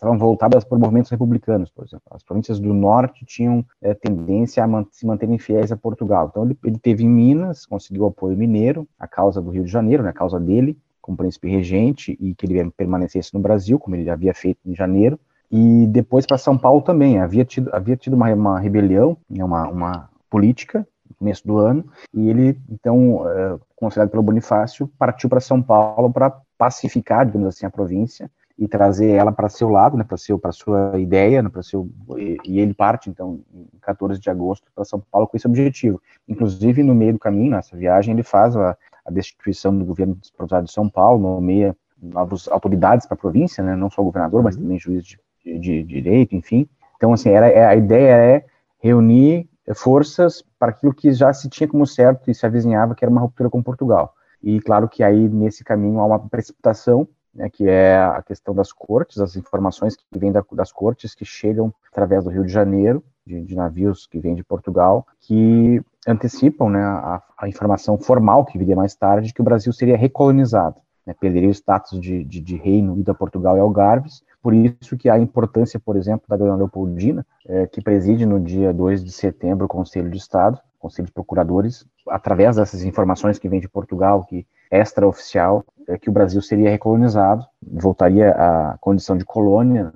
estavam 0.02 0.18
voltadas 0.18 0.64
por 0.64 0.80
movimentos 0.80 1.12
republicanos, 1.12 1.70
por 1.70 1.86
exemplo. 1.86 2.06
As 2.10 2.24
províncias 2.24 2.60
do 2.60 2.74
norte 2.74 3.24
tinham 3.24 3.64
é, 3.80 3.94
tendência 3.94 4.64
a 4.64 4.68
man 4.68 4.84
se 4.92 5.06
manterem 5.06 5.38
fiéis 5.38 5.72
a 5.72 5.78
Portugal. 5.78 6.28
Então, 6.32 6.44
ele, 6.44 6.58
ele, 6.66 6.80
teve 6.80 7.04
em 7.04 7.10
Minas, 7.10 7.68
conseguiu 7.68 8.08
apoio 8.08 8.36
mineiro, 8.36 8.88
a 9.00 9.08
causa 9.08 9.40
do 9.40 9.52
Rio 9.52 9.64
de 9.64 9.72
Janeiro, 9.72 10.02
né, 10.02 10.10
a 10.10 10.14
causa 10.14 10.40
dele, 10.40 10.76
como 11.00 11.18
príncipe 11.18 11.48
regente, 11.48 12.18
e 12.20 12.34
que 12.34 12.48
ele 12.48 12.72
permanecesse 12.72 13.32
no 13.34 13.40
Brasil, 13.40 13.78
como 13.78 13.96
ele 13.96 14.10
havia 14.10 14.34
feito 14.34 14.60
em 14.66 14.76
janeiro. 14.76 15.20
E 15.52 15.86
depois 15.88 16.26
para 16.26 16.38
São 16.38 16.58
Paulo 16.58 16.82
também. 16.82 17.20
Havia 17.20 17.46
tido, 17.46 17.70
havia 17.72 17.96
tido 17.96 18.16
uma, 18.16 18.34
uma 18.34 18.60
rebelião, 18.60 19.16
né, 19.30 19.44
uma, 19.44 19.68
uma 19.68 20.10
política, 20.32 20.88
no 21.12 21.16
começo 21.16 21.46
do 21.46 21.58
ano, 21.58 21.86
e 22.14 22.30
ele, 22.30 22.60
então, 22.70 23.28
é, 23.30 23.58
considerado 23.76 24.10
pelo 24.10 24.24
Bonifácio, 24.24 24.90
partiu 24.98 25.30
para 25.30 25.40
São 25.40 25.62
Paulo 25.62 26.12
para 26.12 26.36
pacificar, 26.58 27.26
digamos 27.26 27.48
assim, 27.48 27.66
a 27.66 27.70
província 27.70 28.30
e 28.62 28.68
trazer 28.68 29.10
ela 29.10 29.32
para 29.32 29.50
seu 29.50 29.70
lado, 29.70 29.98
né, 29.98 30.04
para 30.04 30.18
seu 30.18 30.38
para 30.38 30.52
sua 30.52 31.00
ideia, 31.00 31.42
né, 31.42 31.50
para 31.50 31.64
seu 31.64 31.90
e, 32.16 32.38
e, 32.46 32.60
ele 32.60 32.76
parte 32.76 33.10
então 33.10 33.40
em 33.52 33.66
14 33.82 34.20
de 34.20 34.30
agosto 34.30 34.68
para 34.76 34.86
São 34.86 35.02
Paulo 35.12 35.28
com 35.28 35.36
esse 35.36 35.48
objetivo. 35.48 36.00
Inclusive 36.28 36.84
no 36.84 36.94
meio 36.94 37.14
do 37.14 37.20
caminho, 37.20 37.52
nessa 37.52 37.76
viagem, 37.76 38.14
ele 38.14 38.22
faz 38.22 38.56
a, 38.56 38.78
a 39.04 39.10
destituição 39.10 39.76
do 39.76 39.84
governo 39.84 40.16
provisório 40.38 40.68
de 40.68 40.72
São 40.72 40.88
Paulo, 40.88 41.20
nomeia 41.20 41.76
novas 42.00 42.48
autoridades 42.48 43.08
para 43.08 43.16
a 43.16 43.18
província, 43.18 43.64
né, 43.64 43.76
não 43.76 43.90
só 43.90 44.04
o 44.04 44.06
governador, 44.06 44.44
mas 44.44 44.56
uhum. 44.56 44.62
também 44.62 44.80
juiz 44.80 45.04
de, 45.06 45.20
de, 45.44 45.60
de 45.60 45.84
direito, 45.84 46.36
enfim. 46.36 46.68
Então 46.98 47.14
assim, 47.14 47.30
era 47.30 47.48
é, 47.48 47.66
a 47.66 47.76
ideia 47.76 48.16
é 48.16 48.46
reunir 48.80 49.50
forças 49.74 50.44
para 50.60 50.72
aquilo 50.72 50.94
que 50.94 51.14
já 51.14 51.32
se 51.34 51.50
tinha 51.50 51.68
como 51.68 51.86
certo 51.86 52.30
e 52.30 52.36
se 52.36 52.46
avizinhava 52.46 52.96
que 52.96 53.04
era 53.04 53.12
uma 53.12 53.22
ruptura 53.22 53.50
com 53.50 53.62
Portugal. 53.62 54.14
E 54.42 54.60
claro 54.60 54.90
que 54.90 55.04
aí 55.04 55.30
nesse 55.30 55.64
caminho 55.64 56.00
há 56.00 56.06
uma 56.06 56.20
precipitação 56.20 57.08
né, 57.34 57.50
que 57.50 57.68
é 57.68 57.98
a 57.98 58.22
questão 58.22 58.54
das 58.54 58.72
cortes, 58.72 59.20
as 59.20 59.36
informações 59.36 59.96
que 59.96 60.04
vêm 60.18 60.32
da, 60.32 60.44
das 60.52 60.72
cortes 60.72 61.16
que 61.16 61.26
chegam 61.26 61.74
através 61.92 62.24
do 62.24 62.30
Rio 62.30 62.46
de 62.46 62.52
Janeiro, 62.52 63.04
de, 63.26 63.42
de 63.42 63.56
navios 63.56 64.06
que 64.06 64.20
vêm 64.20 64.36
de 64.36 64.44
Portugal, 64.44 65.08
que 65.20 65.82
antecipam 66.08 66.70
né, 66.70 66.84
a, 66.84 67.22
a, 67.38 67.48
informação 67.48 67.98
formal 67.98 68.46
que 68.46 68.58
viria 68.58 68.76
mais 68.76 68.96
tarde, 68.96 69.34
que 69.34 69.42
o 69.42 69.44
Brasil 69.44 69.72
seria 69.72 69.96
recolonizado, 69.96 70.82
né, 71.06 71.14
perderia 71.14 71.50
o 71.50 71.54
status 71.54 72.00
de, 72.00 72.24
de, 72.24 72.42
de 72.42 72.56
reino 72.58 72.98
ido 72.98 73.12
a 73.12 73.16
Portugal 73.16 73.56
e 73.56 73.60
Algarves, 73.60 74.24
por 74.42 74.54
isso 74.54 74.98
que 74.98 75.10
a 75.10 75.20
importância, 75.20 75.80
por 75.80 75.96
exemplo, 75.96 76.26
da 76.28 76.36
Dona 76.36 76.56
Leopoldina, 76.56 77.26
é, 77.46 77.68
que 77.68 77.82
preside 77.82 78.26
no 78.26 78.40
dia 78.40 78.74
2 78.74 79.04
de 79.04 79.12
setembro 79.12 79.66
o 79.66 79.70
Conselho 79.70 80.10
de 80.10 80.18
Estado, 80.18 80.60
Conselho 80.80 81.06
de 81.06 81.14
Procuradores, 81.14 81.86
através 82.10 82.56
dessas 82.56 82.84
informações 82.84 83.38
que 83.38 83.48
vêm 83.48 83.60
de 83.60 83.70
Portugal, 83.70 84.26
que 84.26 84.48
extraoficial, 84.72 85.64
é 85.88 85.98
que 85.98 86.10
o 86.10 86.14
Brasil 86.14 86.42
seria 86.42 86.70
recolonizado, 86.70 87.46
voltaria 87.62 88.32
à 88.32 88.78
condição 88.80 89.16
de 89.16 89.26
colônia, 89.26 89.94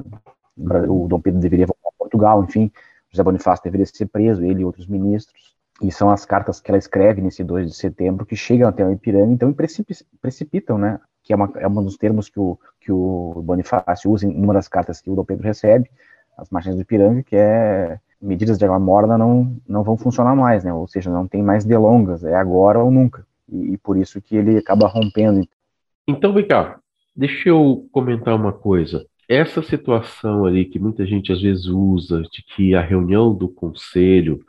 o 0.58 1.08
Dom 1.08 1.20
Pedro 1.20 1.40
deveria 1.40 1.66
voltar 1.66 1.90
a 1.90 1.98
Portugal, 1.98 2.44
enfim, 2.44 2.72
José 3.10 3.24
Bonifácio 3.24 3.64
deveria 3.64 3.86
ser 3.86 4.06
preso, 4.08 4.44
ele 4.44 4.62
e 4.62 4.66
outros 4.66 4.86
ministros, 4.86 5.56
e 5.82 5.92
são 5.92 6.10
as 6.10 6.26
cartas 6.26 6.60
que 6.60 6.70
ela 6.70 6.78
escreve 6.78 7.22
nesse 7.22 7.44
2 7.44 7.70
de 7.70 7.76
setembro 7.76 8.26
que 8.26 8.36
chegam 8.36 8.68
até 8.68 8.86
o 8.86 8.92
Ipiranga, 8.92 9.34
então 9.34 9.56
precipitam, 10.22 10.78
né, 10.78 11.00
que 11.26 11.34
é, 11.34 11.36
uma, 11.36 11.52
é 11.56 11.68
um 11.68 11.84
dos 11.84 11.98
termos 11.98 12.30
que 12.30 12.40
o, 12.40 12.58
que 12.80 12.92
o 12.92 13.42
Bonifácio 13.44 14.10
usa 14.10 14.26
em 14.26 14.34
uma 14.34 14.54
das 14.54 14.70
cartas 14.70 15.02
que 15.02 15.10
o 15.10 15.16
Dom 15.16 15.26
Pedro 15.26 15.44
recebe, 15.44 15.90
as 16.38 16.50
margens 16.50 16.76
do 16.76 16.82
Ipiranga, 16.82 17.24
que 17.24 17.36
é 17.36 18.00
medidas 18.22 18.58
de 18.58 18.64
água 18.64 18.80
morna 18.80 19.18
não, 19.18 19.58
não 19.68 19.84
vão 19.84 19.98
funcionar 19.98 20.36
mais, 20.36 20.64
né, 20.64 20.74
ou 20.74 20.88
seja, 20.88 21.12
não 21.12 21.28
tem 21.28 21.44
mais 21.44 21.66
delongas, 21.66 22.24
é 22.24 22.36
agora 22.36 22.80
ou 22.80 22.90
nunca 22.90 23.26
e, 23.52 23.74
e 23.74 23.78
por 23.78 23.98
isso 23.98 24.22
que 24.22 24.36
ele 24.36 24.58
acaba 24.58 24.88
rompendo. 24.88 25.48
Então, 26.08 26.34
vem 26.34 26.48
cá, 26.48 26.80
deixa 27.16 27.50
eu 27.50 27.88
comentar 27.92 28.36
uma 28.36 28.54
coisa. 28.54 29.06
Essa 29.28 29.62
situação 29.64 30.46
ali 30.46 30.66
que 30.66 30.78
muita 30.78 31.06
gente 31.06 31.32
às 31.32 31.42
vezes 31.42 31.66
usa, 31.66 32.22
de 32.22 32.44
que 32.44 32.76
a 32.76 32.82
reunião 32.82 33.34
do 33.34 33.50
conselho 33.50 34.40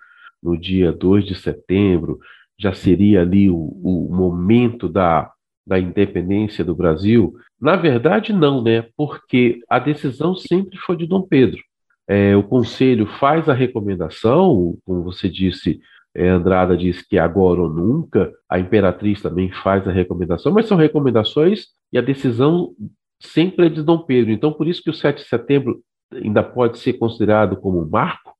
no 0.42 0.56
dia 0.56 0.92
2 0.92 1.24
de 1.24 1.34
setembro 1.34 2.20
já 2.58 2.72
seria 2.72 3.22
ali 3.22 3.50
o, 3.50 3.56
o 3.56 4.08
momento 4.14 4.88
da, 4.88 5.30
da 5.66 5.78
independência 5.78 6.64
do 6.64 6.74
Brasil, 6.74 7.34
na 7.60 7.76
verdade 7.76 8.32
não, 8.32 8.62
né? 8.62 8.86
Porque 8.96 9.60
a 9.68 9.78
decisão 9.78 10.34
sempre 10.34 10.78
foi 10.78 10.96
de 10.96 11.06
Dom 11.06 11.22
Pedro. 11.22 11.60
É, 12.08 12.36
o 12.36 12.42
conselho 12.42 13.06
faz 13.18 13.48
a 13.48 13.52
recomendação, 13.52 14.78
como 14.84 15.02
você 15.02 15.28
disse, 15.28 15.80
é, 16.14 16.28
Andrada 16.28 16.76
diz 16.76 17.02
que 17.02 17.18
agora 17.18 17.60
ou 17.60 17.68
nunca, 17.68 18.32
a 18.48 18.58
Imperatriz 18.60 19.20
também 19.20 19.50
faz 19.50 19.86
a 19.88 19.92
recomendação, 19.92 20.52
mas 20.52 20.66
são 20.66 20.76
recomendações 20.76 21.66
e 21.92 21.98
a 21.98 22.00
decisão 22.00 22.72
sempre 23.20 23.66
é 23.66 23.68
de 23.68 23.82
Dom 23.82 23.98
Pedro. 23.98 24.30
Então, 24.30 24.52
por 24.52 24.68
isso 24.68 24.82
que 24.82 24.90
o 24.90 24.94
7 24.94 25.22
de 25.22 25.28
setembro 25.28 25.82
ainda 26.12 26.42
pode 26.42 26.78
ser 26.78 26.94
considerado 26.94 27.56
como 27.56 27.82
um 27.82 27.88
marco? 27.88 28.35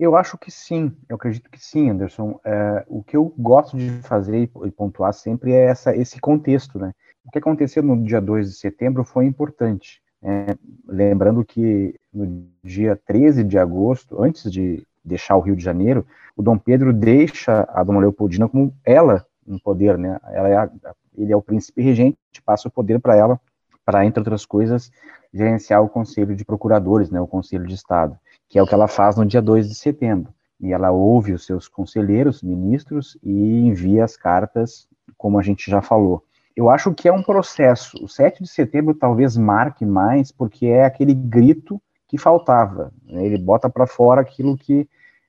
Eu 0.00 0.16
acho 0.16 0.38
que 0.38 0.50
sim, 0.50 0.96
eu 1.10 1.16
acredito 1.16 1.50
que 1.50 1.62
sim, 1.62 1.90
Anderson. 1.90 2.40
É, 2.42 2.82
o 2.88 3.02
que 3.02 3.14
eu 3.14 3.34
gosto 3.36 3.76
de 3.76 4.00
fazer 4.00 4.50
e 4.64 4.70
pontuar 4.70 5.12
sempre 5.12 5.52
é 5.52 5.66
essa, 5.66 5.94
esse 5.94 6.18
contexto, 6.18 6.78
né? 6.78 6.94
O 7.22 7.30
que 7.30 7.38
aconteceu 7.38 7.82
no 7.82 8.02
dia 8.02 8.18
2 8.18 8.48
de 8.48 8.56
setembro 8.56 9.04
foi 9.04 9.26
importante. 9.26 10.00
É, 10.22 10.56
lembrando 10.88 11.44
que 11.44 11.94
no 12.10 12.48
dia 12.64 12.98
13 13.04 13.44
de 13.44 13.58
agosto, 13.58 14.22
antes 14.22 14.50
de 14.50 14.86
deixar 15.04 15.36
o 15.36 15.40
Rio 15.40 15.54
de 15.54 15.62
Janeiro, 15.62 16.06
o 16.34 16.42
Dom 16.42 16.56
Pedro 16.56 16.94
deixa 16.94 17.68
a 17.70 17.84
Dona 17.84 18.00
Leopoldina 18.00 18.48
como 18.48 18.74
ela 18.82 19.26
no 19.46 19.60
poder, 19.60 19.98
né? 19.98 20.18
Ela 20.32 20.48
é 20.48 20.56
a, 20.56 20.70
ele 21.14 21.30
é 21.30 21.36
o 21.36 21.42
príncipe 21.42 21.82
regente, 21.82 22.16
passa 22.42 22.68
o 22.68 22.70
poder 22.70 23.00
para 23.00 23.16
ela, 23.16 23.38
para 23.84 24.06
entre 24.06 24.20
outras 24.20 24.46
coisas 24.46 24.90
gerenciar 25.30 25.82
o 25.82 25.90
Conselho 25.90 26.34
de 26.34 26.44
Procuradores, 26.44 27.10
né? 27.10 27.20
O 27.20 27.26
Conselho 27.26 27.66
de 27.66 27.74
Estado, 27.74 28.18
que 28.50 28.58
é 28.58 28.62
o 28.62 28.66
que 28.66 28.74
ela 28.74 28.88
faz 28.88 29.16
no 29.16 29.24
dia 29.24 29.40
2 29.40 29.68
de 29.68 29.74
setembro. 29.76 30.34
E 30.60 30.72
ela 30.72 30.90
ouve 30.90 31.32
os 31.32 31.46
seus 31.46 31.68
conselheiros, 31.68 32.42
ministros 32.42 33.16
e 33.22 33.60
envia 33.60 34.04
as 34.04 34.16
cartas, 34.16 34.88
como 35.16 35.38
a 35.38 35.42
gente 35.42 35.70
já 35.70 35.80
falou. 35.80 36.24
Eu 36.54 36.68
acho 36.68 36.92
que 36.92 37.08
é 37.08 37.12
um 37.12 37.22
processo. 37.22 37.96
O 38.04 38.08
7 38.08 38.42
de 38.42 38.50
setembro 38.50 38.92
talvez 38.92 39.36
marque 39.36 39.86
mais, 39.86 40.32
porque 40.32 40.66
é 40.66 40.84
aquele 40.84 41.14
grito 41.14 41.80
que 42.08 42.18
faltava. 42.18 42.92
Né? 43.06 43.24
Ele 43.24 43.38
bota 43.38 43.70
para 43.70 43.86
fora 43.86 44.20
aquilo 44.20 44.58
que 44.58 44.86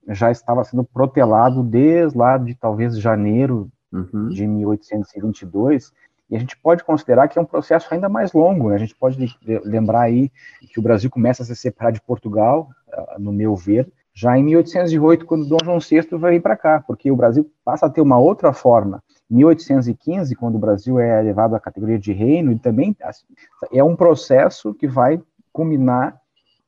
já 0.08 0.32
estava 0.32 0.64
sendo 0.64 0.84
protelado 0.84 1.62
desde 1.62 2.18
lá 2.18 2.40
de 2.40 2.56
talvez 2.56 3.00
janeiro 3.00 3.72
uhum. 3.94 4.30
de 4.30 4.48
1822, 4.48 5.94
e 6.32 6.36
a 6.38 6.40
gente 6.40 6.58
pode 6.58 6.84
considerar 6.86 7.28
que 7.28 7.38
é 7.38 7.42
um 7.42 7.46
processo 7.46 7.94
ainda 7.94 8.08
mais 8.08 8.32
longo. 8.32 8.70
Né? 8.70 8.76
A 8.76 8.80
gente 8.80 8.96
pode 8.96 9.18
lembrar 9.66 10.04
aí 10.04 10.32
que 10.72 10.80
o 10.80 10.82
Brasil 10.82 11.10
começa 11.10 11.44
a 11.44 11.46
se 11.46 11.54
separar 11.58 11.92
de 11.92 12.02
Portugal, 12.02 12.70
ah, 12.90 13.18
no 13.20 13.34
meu 13.34 13.54
ver, 13.54 13.92
já 14.14 14.38
em 14.38 14.44
1808, 14.44 15.26
quando 15.26 15.48
Dom 15.48 15.58
João 15.64 15.80
VI 15.80 16.08
vai 16.18 16.34
vir 16.34 16.42
para 16.42 16.56
cá, 16.56 16.84
porque 16.86 17.12
o 17.12 17.16
Brasil 17.16 17.50
passa 17.66 17.86
a 17.86 17.90
ter 17.90 18.00
uma 18.00 18.18
outra 18.18 18.54
forma. 18.54 19.04
Em 19.30 19.36
1815, 19.38 20.34
quando 20.36 20.56
o 20.56 20.60
Brasil 20.60 21.00
é 21.00 21.20
elevado 21.20 21.56
à 21.56 21.60
categoria 21.60 22.00
de 22.00 22.14
reino, 22.14 22.52
e 22.52 22.60
também 22.60 22.96
assim, 23.02 23.26
é 23.72 23.84
um 23.84 23.96
processo 23.96 24.74
que 24.74 24.88
vai 24.88 25.22
culminar 25.52 26.18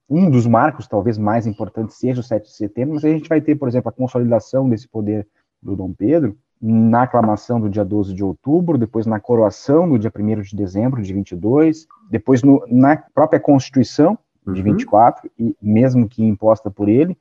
um 0.10 0.30
dos 0.30 0.46
marcos 0.46 0.88
talvez 0.88 1.18
mais 1.18 1.48
importantes 1.48 1.98
seja 1.98 2.20
o 2.20 2.24
7 2.24 2.44
de 2.44 2.56
setembro, 2.56 2.96
mas 2.96 3.06
a 3.06 3.10
gente 3.10 3.30
vai 3.30 3.40
ter, 3.40 3.56
por 3.56 3.68
exemplo, 3.68 3.90
a 3.90 3.94
consolidação 3.94 4.70
desse 4.70 4.88
poder 4.88 5.28
do 5.62 5.76
Dom 5.76 5.94
Pedro 5.94 6.38
na 6.66 7.04
aclamação 7.04 7.60
do 7.60 7.70
dia 7.70 7.84
12 7.84 8.14
de 8.14 8.24
outubro, 8.24 8.78
depois 8.78 9.06
na 9.06 9.20
coroação 9.20 9.86
no 9.86 10.00
dia 10.00 10.10
1 10.18 10.42
de 10.44 10.56
dezembro 10.56 11.02
de 11.02 11.14
22, 11.14 11.86
depois 12.10 12.42
no, 12.42 12.64
na 12.70 12.96
própria 12.96 13.38
Constituição 13.38 14.18
de 14.46 14.62
uhum. 14.62 14.72
24, 14.72 15.30
e 15.38 15.58
mesmo 15.62 16.08
que 16.08 16.24
imposta 16.24 16.72
por 16.72 16.88
ele, 16.88 17.18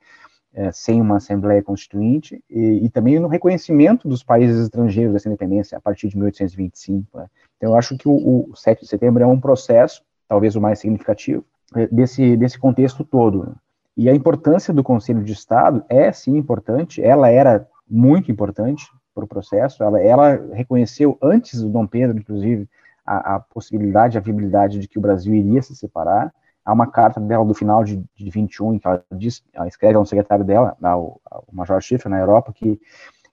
é, 0.53 0.71
sem 0.71 1.01
uma 1.01 1.17
Assembleia 1.17 1.61
Constituinte, 1.61 2.41
e, 2.49 2.85
e, 2.85 2.89
também 2.89 3.19
no 3.19 3.27
reconhecimento 3.27 4.07
dos 4.07 4.23
países 4.23 4.61
estrangeiros 4.61 5.11
dessa 5.11 5.27
independência 5.27 5.77
a 5.77 5.81
partir 5.81 6.07
de 6.07 6.15
1825. 6.15 7.17
Né? 7.17 7.25
Então, 7.57 7.71
eu 7.71 7.77
acho 7.77 7.97
que 7.97 8.07
o, 8.07 8.49
o 8.49 8.55
7 8.55 8.81
de 8.81 8.87
setembro 8.87 9.23
é 9.23 9.27
um 9.27 9.39
processo, 9.39 10.03
talvez 10.25 10.55
o 10.55 10.61
mais 10.61 10.79
significativo, 10.79 11.43
é, 11.75 11.85
desse, 11.87 12.37
desse 12.37 12.57
contexto 12.57 13.03
todo. 13.03 13.57
E 13.97 14.09
a 14.09 14.15
importância 14.15 14.73
do 14.73 14.83
Conselho 14.83 15.21
de 15.21 15.33
Estado 15.33 15.83
é 15.89 16.13
sim 16.13 16.37
importante, 16.37 17.03
ela 17.03 17.29
era 17.29 17.67
muito 17.89 18.31
importante 18.31 18.85
para 19.13 19.23
o 19.23 19.27
processo, 19.27 19.83
ela, 19.83 20.01
ela 20.01 20.39
reconheceu 20.53 21.17
antes 21.21 21.61
do 21.61 21.69
Dom 21.69 21.85
Pedro, 21.85 22.17
inclusive, 22.17 22.67
a, 23.05 23.35
a, 23.35 23.39
possibilidade, 23.39 24.17
a 24.17 24.21
viabilidade 24.21 24.79
de 24.79 24.87
que 24.87 24.97
o 24.97 25.01
Brasil 25.01 25.33
iria 25.33 25.61
se 25.61 25.75
separar. 25.75 26.33
Há 26.65 26.71
uma 26.71 26.87
carta 26.87 27.19
dela 27.19 27.45
do 27.45 27.53
final 27.53 27.83
de, 27.83 28.03
de 28.15 28.29
21, 28.29 28.75
em 28.75 28.79
que 28.79 28.87
ela, 28.87 29.03
diz, 29.11 29.43
ela 29.53 29.67
escreve 29.67 29.95
ao 29.95 30.05
secretário 30.05 30.45
dela, 30.45 30.77
ao, 30.81 31.19
ao 31.29 31.45
Major 31.51 31.81
Schiffer, 31.81 32.09
na 32.09 32.19
Europa, 32.19 32.53
que 32.53 32.79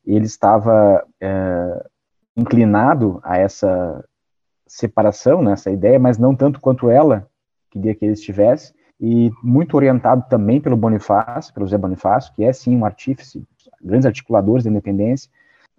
ele 0.04 0.26
estava 0.26 1.06
é, 1.20 1.87
inclinado 2.37 3.20
a 3.22 3.38
essa 3.38 4.04
separação, 4.66 5.42
né, 5.42 5.54
ideia, 5.68 5.99
mas 5.99 6.18
não 6.18 6.34
tanto 6.34 6.60
quanto 6.60 6.90
ela 6.90 7.28
queria 7.70 7.94
que 7.94 8.04
ele 8.04 8.12
estivesse, 8.12 8.75
e 9.00 9.30
muito 9.42 9.76
orientado 9.76 10.25
também 10.28 10.60
pelo 10.60 10.76
Bonifácio, 10.76 11.54
pelo 11.54 11.66
Zé 11.66 11.78
Bonifácio, 11.78 12.34
que 12.34 12.44
é 12.44 12.52
sim 12.52 12.76
um 12.76 12.84
artífice, 12.84 13.42
grandes 13.82 14.04
articuladores 14.04 14.64
da 14.64 14.70
independência. 14.70 15.30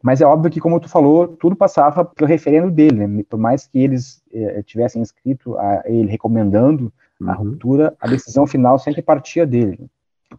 Mas 0.01 0.21
é 0.21 0.25
óbvio 0.25 0.51
que, 0.51 0.59
como 0.59 0.79
tu 0.79 0.89
falou, 0.89 1.27
tudo 1.27 1.55
passava 1.55 2.03
pelo 2.03 2.27
referendo 2.27 2.71
dele, 2.71 3.07
né? 3.07 3.23
Por 3.29 3.39
mais 3.39 3.67
que 3.67 3.79
eles 3.79 4.21
eh, 4.33 4.63
tivessem 4.63 5.01
escrito 5.01 5.57
a 5.57 5.83
ele 5.85 6.09
recomendando 6.09 6.91
a 7.27 7.31
uhum. 7.31 7.49
ruptura, 7.49 7.95
a 7.99 8.07
decisão 8.07 8.47
final 8.47 8.79
sempre 8.79 9.01
partia 9.01 9.45
dele. 9.45 9.79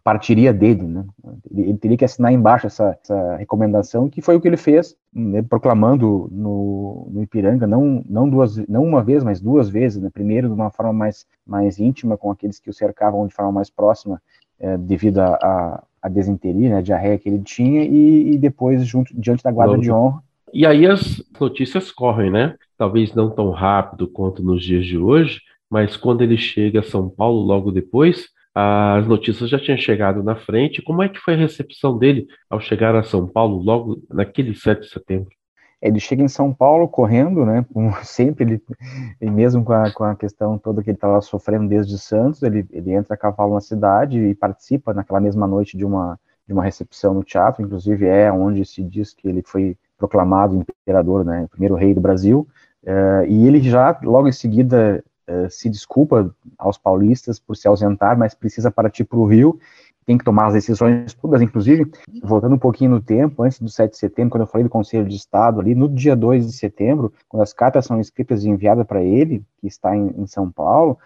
Partiria 0.03 0.51
dele, 0.51 0.83
né? 0.83 1.05
Ele, 1.49 1.61
ele, 1.69 1.77
teria 1.77 1.97
que 1.97 2.03
assinar 2.03 2.33
embaixo 2.33 2.65
essa, 2.65 2.97
essa, 3.01 3.35
recomendação, 3.35 4.09
que 4.09 4.21
foi 4.21 4.35
o 4.35 4.41
que 4.41 4.47
ele 4.47 4.57
fez, 4.57 4.95
né, 5.13 5.43
proclamando 5.43 6.27
no, 6.31 7.07
no, 7.11 7.21
Ipiranga, 7.21 7.67
não, 7.67 8.03
não, 8.09 8.27
duas, 8.27 8.57
não 8.67 8.83
uma 8.83 9.03
vez, 9.03 9.23
mas 9.23 9.39
duas 9.39 9.69
vezes, 9.69 10.01
né? 10.01 10.09
Primeiro 10.11 10.47
de 10.47 10.53
uma 10.53 10.71
forma 10.71 10.91
mais, 10.91 11.27
mais 11.45 11.79
íntima, 11.79 12.17
com 12.17 12.31
aqueles 12.31 12.59
que 12.59 12.71
o 12.71 12.73
cercavam 12.73 13.27
de 13.27 13.33
forma 13.33 13.51
mais 13.51 13.69
próxima, 13.69 14.19
é, 14.59 14.77
devido 14.77 15.19
a, 15.19 15.35
a, 15.35 15.83
a 16.03 16.09
desinteria, 16.09 16.69
né, 16.69 16.77
a 16.77 16.81
diarreia 16.81 17.17
que 17.17 17.29
ele 17.29 17.41
tinha, 17.41 17.85
e, 17.85 18.33
e 18.33 18.37
depois 18.37 18.85
junto, 18.85 19.13
diante 19.17 19.41
da 19.41 19.51
guarda 19.51 19.77
de 19.77 19.89
honra. 19.89 20.21
E 20.53 20.65
aí 20.65 20.85
as 20.85 21.23
notícias 21.39 21.91
correm, 21.91 22.29
né? 22.29 22.55
Talvez 22.77 23.15
não 23.15 23.29
tão 23.29 23.49
rápido 23.49 24.07
quanto 24.07 24.43
nos 24.43 24.63
dias 24.63 24.85
de 24.85 24.97
hoje, 24.97 25.39
mas 25.69 25.95
quando 25.95 26.21
ele 26.21 26.37
chega 26.37 26.81
a 26.81 26.83
São 26.83 27.09
Paulo 27.09 27.41
logo 27.41 27.71
depois, 27.71 28.27
as 28.53 29.07
notícias 29.07 29.49
já 29.49 29.57
tinham 29.57 29.77
chegado 29.77 30.21
na 30.21 30.35
frente. 30.35 30.81
Como 30.81 31.01
é 31.01 31.09
que 31.09 31.19
foi 31.19 31.33
a 31.33 31.37
recepção 31.37 31.97
dele 31.97 32.27
ao 32.49 32.59
chegar 32.59 32.95
a 32.95 33.01
São 33.01 33.27
Paulo 33.27 33.63
logo 33.63 34.03
naquele 34.11 34.53
7 34.53 34.81
de 34.81 34.89
setembro? 34.89 35.31
Ele 35.83 35.99
chega 35.99 36.23
em 36.23 36.29
São 36.29 36.53
Paulo 36.53 36.87
correndo, 36.87 37.45
né? 37.45 37.65
Como 37.73 37.93
sempre, 38.03 38.45
ele, 38.45 38.63
e 39.19 39.29
mesmo 39.29 39.65
com 39.65 39.73
a, 39.73 39.91
com 39.91 40.05
a 40.05 40.15
questão 40.15 40.57
toda 40.57 40.81
que 40.81 40.89
ele 40.89 40.97
estava 40.97 41.19
sofrendo 41.19 41.67
desde 41.67 41.99
Santos, 41.99 42.41
ele, 42.41 42.65
ele 42.71 42.93
entra 42.93 43.15
a 43.15 43.17
cavalo 43.17 43.53
na 43.53 43.61
cidade 43.61 44.17
e 44.17 44.33
participa 44.33 44.93
naquela 44.93 45.19
mesma 45.19 45.45
noite 45.45 45.77
de 45.77 45.83
uma, 45.83 46.17
de 46.47 46.53
uma 46.53 46.63
recepção 46.63 47.13
no 47.13 47.23
teatro. 47.23 47.61
Inclusive, 47.61 48.05
é 48.07 48.31
onde 48.31 48.63
se 48.63 48.81
diz 48.81 49.13
que 49.13 49.27
ele 49.27 49.43
foi 49.45 49.77
proclamado 49.97 50.55
imperador, 50.55 51.25
né? 51.25 51.47
Primeiro 51.51 51.75
rei 51.75 51.93
do 51.93 51.99
Brasil. 51.99 52.47
Uh, 52.83 53.25
e 53.27 53.45
ele 53.45 53.61
já, 53.61 53.97
logo 54.03 54.27
em 54.27 54.31
seguida, 54.31 55.03
uh, 55.29 55.49
se 55.49 55.69
desculpa 55.69 56.33
aos 56.57 56.77
paulistas 56.77 57.39
por 57.39 57.57
se 57.57 57.67
ausentar, 57.67 58.17
mas 58.17 58.33
precisa 58.33 58.71
partir 58.71 59.03
para 59.03 59.19
o 59.19 59.25
Rio, 59.25 59.59
tem 60.05 60.17
que 60.17 60.23
tomar 60.23 60.47
as 60.47 60.53
decisões 60.53 61.13
todas, 61.13 61.41
inclusive, 61.41 61.91
voltando 62.23 62.55
um 62.55 62.59
pouquinho 62.59 62.91
no 62.91 63.01
tempo, 63.01 63.43
antes 63.43 63.59
do 63.59 63.69
7 63.69 63.91
de 63.91 63.97
setembro, 63.97 64.31
quando 64.31 64.41
eu 64.41 64.47
falei 64.47 64.63
do 64.63 64.69
Conselho 64.69 65.07
de 65.07 65.15
Estado 65.15 65.59
ali, 65.59 65.73
no 65.73 65.87
dia 65.89 66.15
2 66.15 66.45
de 66.45 66.53
setembro, 66.53 67.13
quando 67.27 67.43
as 67.43 67.53
cartas 67.53 67.85
são 67.85 67.99
escritas 67.99 68.43
e 68.43 68.49
enviadas 68.49 68.85
para 68.85 69.01
ele, 69.01 69.43
que 69.59 69.67
está 69.67 69.95
em, 69.95 70.13
em 70.17 70.27
São 70.27 70.51
Paulo, 70.51 70.97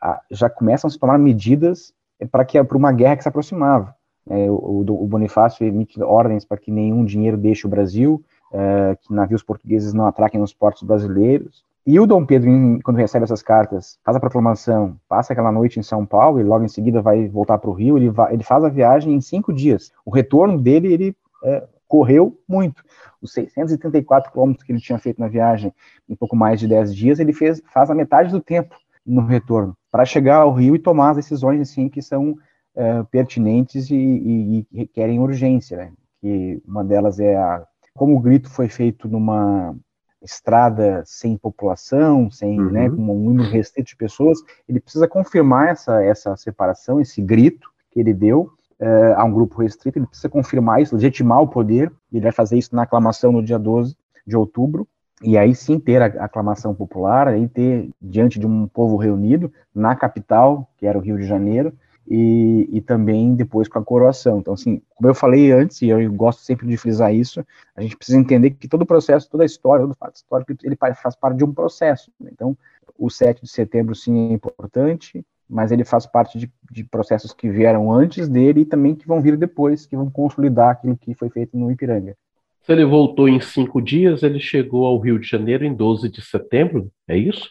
a, 0.00 0.20
já 0.30 0.48
começam 0.48 0.88
a 0.88 0.90
se 0.90 0.98
tomar 0.98 1.18
medidas 1.18 1.92
para 2.30 2.44
que 2.44 2.62
para 2.62 2.78
uma 2.78 2.92
guerra 2.92 3.16
que 3.16 3.22
se 3.22 3.28
aproximava. 3.28 3.94
É, 4.28 4.50
o, 4.50 4.80
o, 4.80 5.06
Bonifácio 5.06 5.66
emite 5.66 6.02
ordens 6.02 6.44
para 6.44 6.56
que 6.56 6.70
nenhum 6.70 7.04
dinheiro 7.04 7.36
deixe 7.36 7.66
o 7.66 7.70
Brasil, 7.70 8.22
é, 8.52 8.96
que 9.00 9.12
navios 9.12 9.42
portugueses 9.42 9.92
não 9.92 10.06
atraquem 10.06 10.40
nos 10.40 10.54
portos 10.54 10.82
brasileiros, 10.82 11.64
e 11.86 12.00
o 12.00 12.06
Dom 12.06 12.24
Pedro, 12.24 12.50
quando 12.82 12.96
recebe 12.96 13.24
essas 13.24 13.42
cartas, 13.42 13.98
faz 14.02 14.16
a 14.16 14.20
proclamação, 14.20 14.98
passa 15.06 15.34
aquela 15.34 15.52
noite 15.52 15.78
em 15.78 15.82
São 15.82 16.06
Paulo 16.06 16.40
e 16.40 16.42
logo 16.42 16.64
em 16.64 16.68
seguida 16.68 17.02
vai 17.02 17.28
voltar 17.28 17.58
para 17.58 17.68
o 17.68 17.74
Rio. 17.74 17.98
Ele, 17.98 18.08
vai, 18.08 18.32
ele 18.32 18.42
faz 18.42 18.64
a 18.64 18.70
viagem 18.70 19.12
em 19.12 19.20
cinco 19.20 19.52
dias. 19.52 19.92
O 20.04 20.10
retorno 20.10 20.58
dele, 20.58 20.92
ele 20.92 21.16
é, 21.44 21.66
correu 21.86 22.40
muito. 22.48 22.82
Os 23.20 23.34
634 23.34 24.32
quilômetros 24.32 24.64
que 24.64 24.72
ele 24.72 24.80
tinha 24.80 24.98
feito 24.98 25.20
na 25.20 25.28
viagem 25.28 25.74
em 26.08 26.16
pouco 26.16 26.34
mais 26.34 26.58
de 26.58 26.66
10 26.66 26.94
dias, 26.94 27.20
ele 27.20 27.34
fez, 27.34 27.62
faz 27.72 27.90
a 27.90 27.94
metade 27.94 28.30
do 28.30 28.40
tempo 28.40 28.74
no 29.04 29.20
retorno, 29.26 29.76
para 29.90 30.06
chegar 30.06 30.36
ao 30.36 30.54
Rio 30.54 30.74
e 30.74 30.78
tomar 30.78 31.10
as 31.10 31.16
decisões 31.16 31.60
assim 31.60 31.90
que 31.90 32.00
são 32.00 32.34
é, 32.74 33.02
pertinentes 33.04 33.90
e, 33.90 33.94
e, 33.94 34.66
e, 34.72 34.78
requerem 34.78 35.20
urgência. 35.20 35.76
Né? 35.76 35.92
Que 36.22 36.62
uma 36.66 36.82
delas 36.82 37.20
é 37.20 37.36
a 37.36 37.62
como 37.94 38.16
o 38.16 38.20
grito 38.20 38.50
foi 38.50 38.68
feito 38.68 39.08
numa 39.08 39.76
estrada 40.24 41.02
sem 41.04 41.36
população, 41.36 42.30
sem, 42.30 42.58
uhum. 42.58 42.70
né, 42.70 42.90
com 42.90 42.96
um 42.96 43.24
número 43.24 43.48
restrito 43.48 43.90
de 43.90 43.96
pessoas, 43.96 44.38
ele 44.68 44.80
precisa 44.80 45.06
confirmar 45.06 45.68
essa, 45.68 46.02
essa 46.02 46.36
separação, 46.36 47.00
esse 47.00 47.20
grito 47.20 47.68
que 47.90 48.00
ele 48.00 48.14
deu 48.14 48.50
uh, 48.80 49.14
a 49.16 49.24
um 49.24 49.32
grupo 49.32 49.60
restrito, 49.60 49.98
ele 49.98 50.06
precisa 50.06 50.28
confirmar 50.28 50.80
isso, 50.80 50.94
legitimar 50.96 51.40
o 51.40 51.48
poder, 51.48 51.92
ele 52.12 52.22
vai 52.22 52.32
fazer 52.32 52.56
isso 52.56 52.74
na 52.74 52.82
aclamação 52.82 53.30
no 53.30 53.44
dia 53.44 53.58
12 53.58 53.96
de 54.26 54.36
outubro, 54.36 54.88
e 55.22 55.38
aí 55.38 55.54
sim 55.54 55.78
ter 55.78 56.02
a 56.02 56.24
aclamação 56.24 56.74
popular, 56.74 57.28
aí 57.28 57.46
ter 57.48 57.90
diante 58.00 58.38
de 58.38 58.46
um 58.46 58.66
povo 58.66 58.96
reunido 58.96 59.52
na 59.74 59.94
capital, 59.94 60.68
que 60.76 60.86
era 60.86 60.98
o 60.98 61.00
Rio 61.00 61.18
de 61.18 61.24
Janeiro, 61.24 61.72
e, 62.06 62.68
e, 62.70 62.80
também 62.80 63.34
depois 63.34 63.66
com 63.66 63.78
a 63.78 63.84
coroação. 63.84 64.38
Então, 64.38 64.54
assim, 64.54 64.82
como 64.94 65.08
eu 65.08 65.14
falei 65.14 65.52
antes, 65.52 65.80
e 65.82 65.88
eu 65.88 66.12
gosto 66.12 66.40
sempre 66.40 66.66
de 66.66 66.76
frisar 66.76 67.14
isso, 67.14 67.44
a 67.74 67.80
gente 67.80 67.96
precisa 67.96 68.18
entender 68.18 68.50
que 68.50 68.68
todo 68.68 68.82
o 68.82 68.86
processo, 68.86 69.30
toda 69.30 69.42
a 69.42 69.46
história, 69.46 69.84
todo 69.84 69.92
o 69.92 69.96
fato 69.96 70.16
histórico, 70.16 70.54
ele 70.62 70.76
faz 70.76 71.16
parte 71.16 71.38
de 71.38 71.44
um 71.44 71.52
processo. 71.52 72.10
Né? 72.20 72.30
Então, 72.32 72.56
o 72.98 73.10
7 73.10 73.42
de 73.42 73.48
setembro, 73.48 73.94
sim, 73.94 74.30
é 74.30 74.32
importante, 74.32 75.24
mas 75.48 75.72
ele 75.72 75.84
faz 75.84 76.06
parte 76.06 76.38
de, 76.38 76.50
de, 76.70 76.84
processos 76.84 77.32
que 77.32 77.50
vieram 77.50 77.92
antes 77.92 78.28
dele 78.28 78.60
e 78.60 78.66
também 78.66 78.94
que 78.94 79.06
vão 79.06 79.20
vir 79.20 79.36
depois, 79.36 79.86
que 79.86 79.96
vão 79.96 80.10
consolidar 80.10 80.70
aquilo 80.70 80.96
que 80.96 81.14
foi 81.14 81.28
feito 81.30 81.56
no 81.56 81.70
Ipiranga. 81.70 82.16
Se 82.62 82.72
ele 82.72 82.84
voltou 82.84 83.28
em 83.28 83.40
cinco 83.40 83.80
dias, 83.80 84.22
ele 84.22 84.40
chegou 84.40 84.86
ao 84.86 84.98
Rio 84.98 85.18
de 85.18 85.28
Janeiro 85.28 85.64
em 85.64 85.74
12 85.74 86.08
de 86.08 86.22
setembro, 86.22 86.90
é 87.06 87.16
isso? 87.16 87.50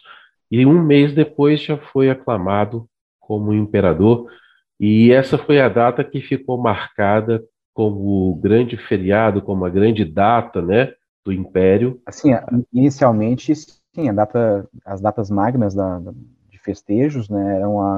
E 0.50 0.66
um 0.66 0.82
mês 0.82 1.14
depois 1.14 1.60
já 1.60 1.76
foi 1.76 2.10
aclamado 2.10 2.88
como 3.20 3.52
imperador. 3.52 4.26
E 4.86 5.10
essa 5.12 5.38
foi 5.38 5.62
a 5.62 5.68
data 5.70 6.04
que 6.04 6.20
ficou 6.20 6.58
marcada 6.58 7.42
como 7.72 8.28
o 8.28 8.34
grande 8.34 8.76
feriado, 8.76 9.40
como 9.40 9.64
a 9.64 9.70
grande 9.70 10.04
data, 10.04 10.60
né, 10.60 10.92
do 11.24 11.32
Império. 11.32 12.02
Assim, 12.04 12.32
inicialmente, 12.70 13.54
sim, 13.54 14.12
data, 14.12 14.68
as 14.84 15.00
datas 15.00 15.30
magnas 15.30 15.74
da, 15.74 16.02
de 16.50 16.58
festejos, 16.58 17.30
né, 17.30 17.60
eram 17.60 17.80
a, 17.80 17.96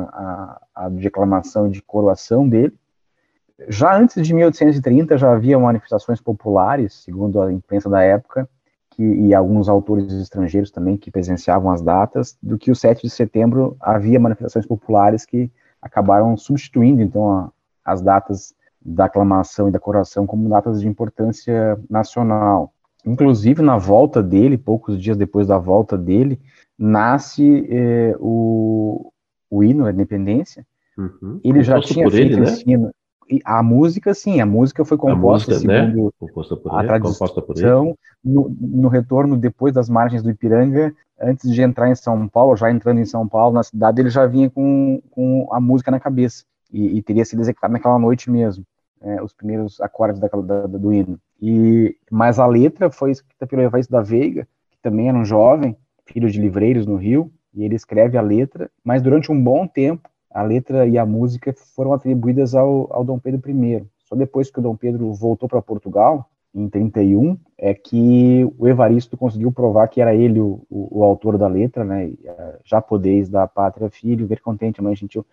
a, 0.76 0.84
a 0.86 0.88
declamação 0.88 1.68
de 1.68 1.82
coroação 1.82 2.48
dele. 2.48 2.72
Já 3.66 3.98
antes 3.98 4.24
de 4.24 4.32
1830 4.32 5.18
já 5.18 5.32
havia 5.32 5.58
manifestações 5.58 6.20
populares, 6.20 7.02
segundo 7.02 7.42
a 7.42 7.52
imprensa 7.52 7.90
da 7.90 8.00
época, 8.00 8.48
que, 8.90 9.02
e 9.02 9.34
alguns 9.34 9.68
autores 9.68 10.12
estrangeiros 10.12 10.70
também 10.70 10.96
que 10.96 11.10
presenciavam 11.10 11.72
as 11.72 11.82
datas, 11.82 12.38
do 12.40 12.56
que 12.56 12.70
o 12.70 12.76
7 12.76 13.02
de 13.02 13.10
setembro 13.10 13.76
havia 13.80 14.20
manifestações 14.20 14.64
populares 14.64 15.26
que 15.26 15.50
acabaram 15.86 16.36
substituindo, 16.36 17.00
então, 17.00 17.30
a, 17.30 17.50
as 17.84 18.02
datas 18.02 18.54
da 18.80 19.06
aclamação 19.06 19.68
e 19.68 19.72
da 19.72 19.80
coroação 19.80 20.26
como 20.26 20.48
datas 20.48 20.80
de 20.80 20.86
importância 20.86 21.78
nacional. 21.90 22.72
Inclusive, 23.04 23.62
na 23.62 23.76
volta 23.76 24.22
dele, 24.22 24.58
poucos 24.58 25.00
dias 25.00 25.16
depois 25.16 25.46
da 25.46 25.58
volta 25.58 25.96
dele, 25.96 26.40
nasce 26.78 27.66
eh, 27.70 28.16
o, 28.18 29.12
o 29.50 29.64
hino 29.64 29.84
da 29.84 29.92
independência. 29.92 30.66
Uhum. 30.98 31.40
Ele 31.42 31.62
já 31.62 31.80
tinha 31.80 32.10
feito 32.10 32.32
ele, 32.34 32.40
né? 32.40 32.48
esse 32.48 32.70
hino. 32.70 32.90
A 33.44 33.60
música, 33.60 34.14
sim, 34.14 34.40
a 34.40 34.46
música 34.46 34.84
foi 34.84 34.96
composta 34.96 35.52
música, 35.52 35.72
né? 35.72 35.86
segundo 35.86 36.04
né? 36.06 36.10
composta 36.18 36.56
por 36.56 36.72
a 36.72 36.84
ele, 36.84 36.88
tradição, 36.88 37.98
no, 38.24 38.54
no, 38.60 38.88
retorno 38.88 39.36
depois 39.36 39.74
das 39.74 39.88
margens 39.88 40.22
do 40.22 40.30
Ipiranga, 40.30 40.94
antes 41.20 41.52
de 41.52 41.62
entrar 41.62 41.88
em 41.90 41.94
São 41.94 42.28
Paulo, 42.28 42.56
já 42.56 42.70
entrando 42.70 43.00
em 43.00 43.04
São 43.04 43.26
Paulo, 43.26 43.54
na 43.54 43.62
cidade, 43.62 44.00
ele 44.00 44.10
já 44.10 44.26
vinha 44.26 44.50
com, 44.50 45.00
com 45.10 45.48
a 45.50 45.60
música 45.60 45.90
na 45.90 46.00
cabeça, 46.00 46.44
e, 46.72 46.98
e 46.98 47.02
teria 47.02 47.24
sido 47.24 47.40
executado 47.40 47.72
naquela 47.72 47.98
noite 47.98 48.30
mesmo, 48.30 48.64
é, 49.00 49.22
os 49.22 49.32
primeiros 49.32 49.80
acordes 49.80 50.20
da, 50.20 50.28
do 50.66 50.92
hino. 50.92 51.18
E, 51.40 51.96
mas 52.10 52.38
a 52.38 52.46
letra 52.46 52.90
foi 52.90 53.10
escrita 53.10 53.46
pelo 53.46 53.62
Evaristo 53.62 53.92
da 53.92 54.00
Veiga, 54.00 54.46
que 54.70 54.78
também 54.82 55.08
era 55.08 55.16
um 55.16 55.24
jovem, 55.24 55.76
filho 56.04 56.30
de 56.30 56.40
livreiros 56.40 56.86
no 56.86 56.96
Rio, 56.96 57.30
e 57.54 57.64
ele 57.64 57.74
escreve 57.74 58.18
a 58.18 58.22
letra, 58.22 58.70
mas 58.84 59.02
durante 59.02 59.32
um 59.32 59.42
bom 59.42 59.66
tempo, 59.66 60.08
a 60.30 60.42
letra 60.42 60.86
e 60.86 60.98
a 60.98 61.06
música 61.06 61.54
foram 61.74 61.92
atribuídas 61.94 62.54
ao, 62.54 62.92
ao 62.92 63.04
Dom 63.04 63.18
Pedro 63.18 63.40
I. 63.50 63.86
Só 64.04 64.14
depois 64.14 64.50
que 64.50 64.58
o 64.58 64.62
Dom 64.62 64.76
Pedro 64.76 65.12
voltou 65.14 65.48
para 65.48 65.62
Portugal, 65.62 66.28
em 66.56 66.68
31, 66.68 67.36
é 67.58 67.74
que 67.74 68.50
o 68.58 68.66
Evaristo 68.66 69.16
conseguiu 69.16 69.52
provar 69.52 69.88
que 69.88 70.00
era 70.00 70.14
ele 70.14 70.40
o, 70.40 70.62
o, 70.70 71.00
o 71.00 71.04
autor 71.04 71.36
da 71.36 71.46
letra, 71.46 71.84
né? 71.84 72.12
É, 72.24 72.58
já 72.64 72.80
podeis 72.80 73.28
da 73.28 73.46
pátria 73.46 73.90
filho, 73.90 74.26
ver 74.26 74.40
contente, 74.40 74.82
mãe 74.82 74.96
gentil, 74.96 75.24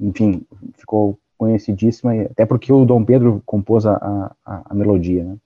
enfim, 0.00 0.42
ficou 0.76 1.18
conhecidíssima, 1.36 2.12
até 2.22 2.46
porque 2.46 2.72
o 2.72 2.84
Dom 2.84 3.04
Pedro 3.04 3.42
compôs 3.44 3.86
a, 3.86 4.32
a, 4.44 4.62
a 4.70 4.74
melodia, 4.74 5.24
né? 5.24 5.36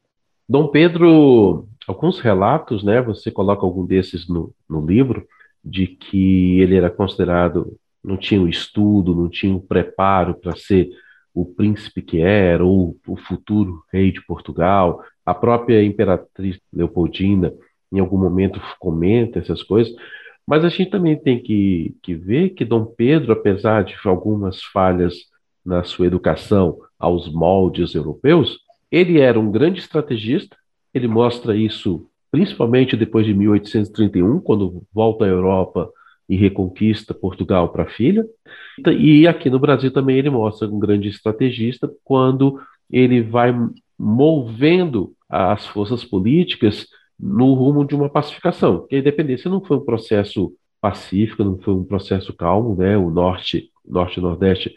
Dom 0.49 0.69
Pedro, 0.69 1.67
alguns 1.89 2.21
relatos, 2.21 2.85
né? 2.85 3.01
Você 3.03 3.31
coloca 3.31 3.65
algum 3.65 3.87
desses 3.87 4.29
no, 4.29 4.53
no 4.69 4.85
livro, 4.85 5.27
de 5.65 5.87
que 5.87 6.61
ele 6.61 6.77
era 6.77 6.91
considerado 6.91 7.77
não 8.03 8.17
tinha 8.17 8.43
o 8.43 8.49
estudo, 8.49 9.15
não 9.15 9.29
tinha 9.29 9.55
o 9.55 9.61
preparo 9.61 10.35
para 10.35 10.57
ser 10.57 10.91
o 11.35 11.45
príncipe 11.47 12.03
que 12.03 12.21
era, 12.21 12.65
ou 12.65 12.97
o 13.07 13.17
futuro 13.17 13.83
rei 13.93 14.13
de 14.13 14.25
Portugal. 14.25 15.03
A 15.25 15.35
própria 15.35 15.83
imperatriz 15.83 16.59
Leopoldina, 16.73 17.53
em 17.93 17.99
algum 17.99 18.19
momento, 18.19 18.61
comenta 18.79 19.39
essas 19.39 19.63
coisas. 19.63 19.95
Mas 20.47 20.65
a 20.65 20.69
gente 20.69 20.91
também 20.91 21.17
tem 21.17 21.41
que, 21.41 21.95
que 22.03 22.15
ver 22.15 22.51
que 22.51 22.65
Dom 22.65 22.85
Pedro, 22.85 23.33
apesar 23.33 23.85
de 23.85 23.95
algumas 24.05 24.63
falhas 24.63 25.15
na 25.65 25.85
sua 25.85 26.07
educação 26.07 26.79
aos 26.99 27.33
moldes 27.33 27.95
europeus, 27.95 28.59
Ele 28.91 29.21
era 29.21 29.39
um 29.39 29.51
grande 29.51 29.81
estrategista, 29.81 30.57
ele 30.93 31.09
mostra 31.09 31.57
isso 31.57 32.07
principalmente 32.31 32.97
depois 32.97 33.27
de 33.27 33.35
1831, 33.35 34.41
quando 34.41 34.83
volta 34.93 35.27
à 35.27 35.29
Europa 35.29 35.91
e 36.29 36.37
reconquista 36.37 37.13
Portugal 37.13 37.69
para 37.69 37.85
a 37.85 37.91
filha. 37.91 38.25
E 38.87 39.27
aqui 39.27 39.51
no 39.51 39.59
Brasil 39.59 39.93
também 39.93 40.19
ele 40.19 40.31
mostra 40.31 40.69
um 40.69 40.79
grande 40.79 41.09
estrategista 41.09 41.91
quando 42.05 42.61
ele 42.91 43.23
vai 43.23 43.55
movendo 43.99 45.13
as 45.29 45.67
forças 45.67 46.05
políticas 46.05 46.87
no 47.19 47.55
rumo 47.55 47.85
de 47.85 47.95
uma 47.95 48.09
pacificação. 48.09 48.81
Porque 48.81 48.97
a 48.97 48.99
independência 48.99 49.51
não 49.51 49.63
foi 49.65 49.77
um 49.77 49.85
processo 49.85 50.53
pacífico, 50.81 51.45
não 51.45 51.59
foi 51.59 51.75
um 51.75 51.85
processo 51.85 52.35
calmo, 52.35 52.75
né? 52.75 52.97
O 52.97 53.11
norte, 53.11 53.71
norte 53.87 54.19
e 54.19 54.23
nordeste 54.23 54.75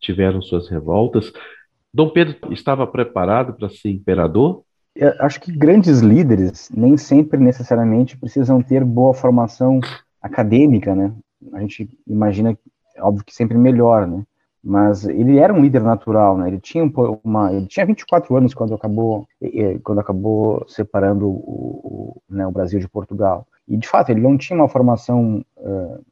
tiveram 0.00 0.42
suas 0.42 0.68
revoltas. 0.68 1.32
Dom 1.92 2.10
Pedro 2.10 2.52
estava 2.52 2.86
preparado 2.86 3.54
para 3.54 3.68
ser 3.68 3.90
imperador? 3.90 4.64
Eu 4.96 5.12
acho 5.20 5.40
que 5.40 5.50
grandes 5.50 6.00
líderes 6.00 6.70
nem 6.74 6.96
sempre 6.96 7.38
necessariamente 7.38 8.16
precisam 8.16 8.62
ter 8.62 8.84
boa 8.84 9.14
formação 9.14 9.80
acadêmica, 10.24 10.94
né? 10.94 11.12
A 11.52 11.60
gente 11.60 11.88
imagina, 12.06 12.56
óbvio 12.98 13.24
que 13.24 13.34
sempre 13.34 13.58
melhor, 13.58 14.06
né? 14.06 14.24
Mas 14.62 15.04
ele 15.04 15.38
era 15.38 15.52
um 15.52 15.60
líder 15.60 15.82
natural, 15.82 16.38
né? 16.38 16.48
Ele 16.48 16.58
tinha 16.58 16.90
uma, 17.22 17.52
ele 17.52 17.66
tinha 17.66 17.84
24 17.84 18.34
anos 18.34 18.54
quando 18.54 18.74
acabou, 18.74 19.28
quando 19.82 20.00
acabou 20.00 20.64
separando 20.66 21.28
o, 21.28 21.30
o, 21.30 22.22
né, 22.30 22.46
o 22.46 22.50
Brasil 22.50 22.80
de 22.80 22.88
Portugal. 22.88 23.46
E 23.68 23.76
de 23.76 23.86
fato 23.86 24.08
ele 24.08 24.22
não 24.22 24.38
tinha 24.38 24.58
uma 24.58 24.68
formação 24.68 25.44
uh, 25.58 26.02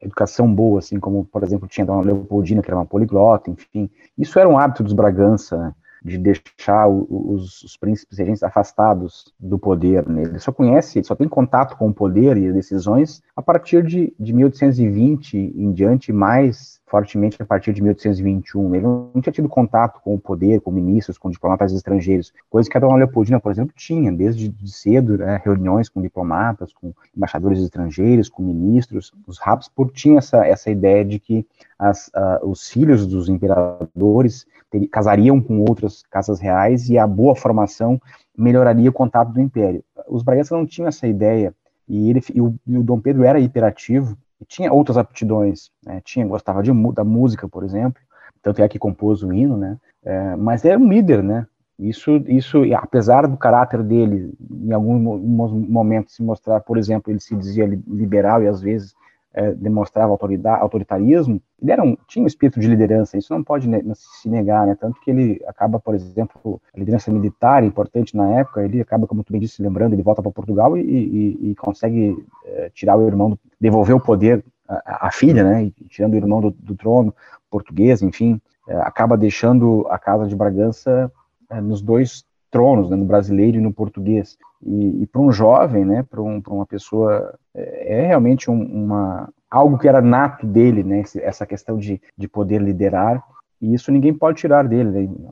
educação 0.00 0.52
boa, 0.52 0.78
assim 0.78 0.98
como, 0.98 1.26
por 1.26 1.42
exemplo, 1.42 1.68
tinha 1.68 1.86
a 1.86 2.00
Leopoldina, 2.00 2.62
que 2.62 2.70
era 2.70 2.78
uma 2.78 2.86
poliglota, 2.86 3.50
enfim. 3.50 3.90
Isso 4.16 4.38
era 4.38 4.48
um 4.48 4.58
hábito 4.58 4.82
dos 4.82 4.94
Bragança, 4.94 5.58
né? 5.58 5.74
De 6.04 6.18
deixar 6.18 6.88
os, 6.88 7.62
os, 7.62 7.76
príncipes 7.76 8.18
regentes 8.18 8.42
afastados 8.42 9.32
do 9.38 9.58
poder. 9.58 10.08
Né? 10.08 10.22
Ele 10.22 10.38
só 10.38 10.52
conhece, 10.52 10.98
ele 10.98 11.06
só 11.06 11.14
tem 11.14 11.28
contato 11.28 11.76
com 11.76 11.88
o 11.88 11.94
poder 11.94 12.36
e 12.36 12.52
decisões 12.52 13.22
a 13.36 13.42
partir 13.42 13.82
de, 13.84 14.14
de 14.18 14.32
1820 14.32 15.36
em 15.36 15.72
diante, 15.72 16.12
mais 16.12 16.77
fortemente 16.88 17.40
a 17.40 17.46
partir 17.46 17.72
de 17.72 17.82
1821. 17.82 18.74
Ele 18.74 18.84
não 18.84 19.10
tinha 19.20 19.32
tido 19.32 19.48
contato 19.48 20.00
com 20.02 20.14
o 20.14 20.18
poder, 20.18 20.60
com 20.60 20.70
ministros, 20.70 21.18
com 21.18 21.30
diplomatas 21.30 21.72
estrangeiros, 21.72 22.32
coisa 22.50 22.68
que 22.68 22.76
a 22.76 22.80
dona 22.80 22.96
Leopoldina, 22.96 23.38
por 23.40 23.52
exemplo, 23.52 23.72
tinha, 23.76 24.10
desde 24.10 24.52
cedo, 24.66 25.18
né, 25.18 25.40
reuniões 25.44 25.88
com 25.88 26.00
diplomatas, 26.00 26.72
com 26.72 26.92
embaixadores 27.16 27.60
estrangeiros, 27.60 28.28
com 28.28 28.42
ministros. 28.42 29.12
Os 29.26 29.38
Habsburg 29.40 29.92
tinham 29.92 30.18
essa, 30.18 30.46
essa 30.46 30.70
ideia 30.70 31.04
de 31.04 31.18
que 31.18 31.46
as, 31.78 32.08
uh, 32.08 32.48
os 32.48 32.68
filhos 32.68 33.06
dos 33.06 33.28
imperadores 33.28 34.46
ter, 34.70 34.86
casariam 34.88 35.40
com 35.40 35.60
outras 35.60 36.02
casas 36.10 36.40
reais 36.40 36.88
e 36.88 36.98
a 36.98 37.06
boa 37.06 37.36
formação 37.36 38.00
melhoraria 38.36 38.90
o 38.90 38.92
contato 38.92 39.32
do 39.32 39.40
império. 39.40 39.82
Os 40.08 40.22
Bragança 40.22 40.56
não 40.56 40.66
tinham 40.66 40.88
essa 40.88 41.06
ideia 41.06 41.54
e, 41.88 42.10
ele, 42.10 42.20
e 42.34 42.40
o, 42.40 42.54
e 42.66 42.76
o 42.76 42.82
Dom 42.82 43.00
Pedro 43.00 43.24
era 43.24 43.40
hiperativo 43.40 44.16
e 44.40 44.44
tinha 44.44 44.72
outras 44.72 44.96
aptidões, 44.96 45.70
né? 45.84 46.00
tinha 46.04 46.26
gostava 46.26 46.62
de 46.62 46.72
da 46.92 47.04
música, 47.04 47.48
por 47.48 47.64
exemplo, 47.64 48.00
tanto 48.42 48.62
é 48.62 48.68
que 48.68 48.78
compôs 48.78 49.22
o 49.22 49.32
hino, 49.32 49.56
né? 49.56 49.78
É, 50.04 50.36
mas 50.36 50.64
era 50.64 50.78
um 50.78 50.88
líder, 50.88 51.22
né? 51.22 51.46
Isso, 51.78 52.16
isso, 52.26 52.62
apesar 52.74 53.26
do 53.26 53.36
caráter 53.36 53.82
dele, 53.82 54.32
em 54.50 54.72
alguns 54.72 55.52
momentos 55.52 56.14
se 56.14 56.22
mostrar, 56.22 56.60
por 56.60 56.76
exemplo, 56.76 57.12
ele 57.12 57.20
se 57.20 57.36
dizia 57.36 57.66
liberal 57.86 58.42
e 58.42 58.48
às 58.48 58.60
vezes 58.60 58.94
é, 59.34 59.52
demonstrava 59.52 60.16
autoritarismo, 60.60 61.40
ele 61.60 61.72
era 61.72 61.82
um, 61.82 61.96
tinha 62.06 62.22
um 62.22 62.26
espírito 62.26 62.58
de 62.60 62.68
liderança, 62.68 63.18
isso 63.18 63.32
não 63.32 63.42
pode 63.42 63.68
se 63.94 64.28
negar, 64.28 64.66
né? 64.66 64.74
Tanto 64.74 65.00
que 65.00 65.10
ele 65.10 65.42
acaba, 65.46 65.78
por 65.78 65.94
exemplo, 65.94 66.60
a 66.74 66.78
liderança 66.78 67.10
militar 67.10 67.62
importante 67.62 68.16
na 68.16 68.28
época, 68.38 68.64
ele 68.64 68.80
acaba, 68.80 69.06
como 69.06 69.22
tu 69.22 69.32
bem 69.32 69.40
disse, 69.40 69.62
lembrando, 69.62 69.92
ele 69.92 70.02
volta 70.02 70.22
para 70.22 70.30
Portugal 70.30 70.76
e, 70.76 70.80
e, 70.80 71.50
e 71.50 71.54
consegue 71.56 72.16
é, 72.44 72.70
tirar 72.70 72.96
o 72.96 73.06
irmão, 73.06 73.30
do, 73.30 73.40
devolver 73.60 73.94
o 73.94 74.00
poder 74.00 74.44
à, 74.66 75.08
à 75.08 75.10
filha, 75.12 75.44
né? 75.44 75.64
E, 75.64 75.70
tirando 75.88 76.14
o 76.14 76.16
irmão 76.16 76.40
do, 76.40 76.50
do 76.50 76.74
trono 76.74 77.14
português, 77.50 78.02
enfim, 78.02 78.40
é, 78.68 78.76
acaba 78.76 79.16
deixando 79.16 79.86
a 79.88 79.98
casa 79.98 80.26
de 80.26 80.36
Bragança 80.36 81.10
é, 81.50 81.60
nos 81.60 81.82
dois 81.82 82.24
tronos, 82.50 82.90
né, 82.90 82.96
no 82.96 83.04
brasileiro 83.04 83.58
e 83.58 83.60
no 83.60 83.72
português. 83.72 84.36
E, 84.62 85.02
e 85.02 85.06
para 85.06 85.20
um 85.20 85.30
jovem, 85.30 85.84
né, 85.84 86.02
para 86.02 86.22
um, 86.22 86.42
uma 86.48 86.66
pessoa, 86.66 87.34
é, 87.54 88.00
é 88.00 88.06
realmente 88.06 88.50
um, 88.50 88.60
uma 88.60 89.28
algo 89.50 89.78
que 89.78 89.88
era 89.88 90.02
nato 90.02 90.46
dele, 90.46 90.82
né, 90.82 91.02
essa 91.22 91.46
questão 91.46 91.78
de, 91.78 92.00
de 92.16 92.28
poder 92.28 92.60
liderar, 92.60 93.22
e 93.60 93.72
isso 93.74 93.90
ninguém 93.90 94.12
pode 94.12 94.38
tirar 94.38 94.66
dele. 94.66 95.08
Né? 95.08 95.30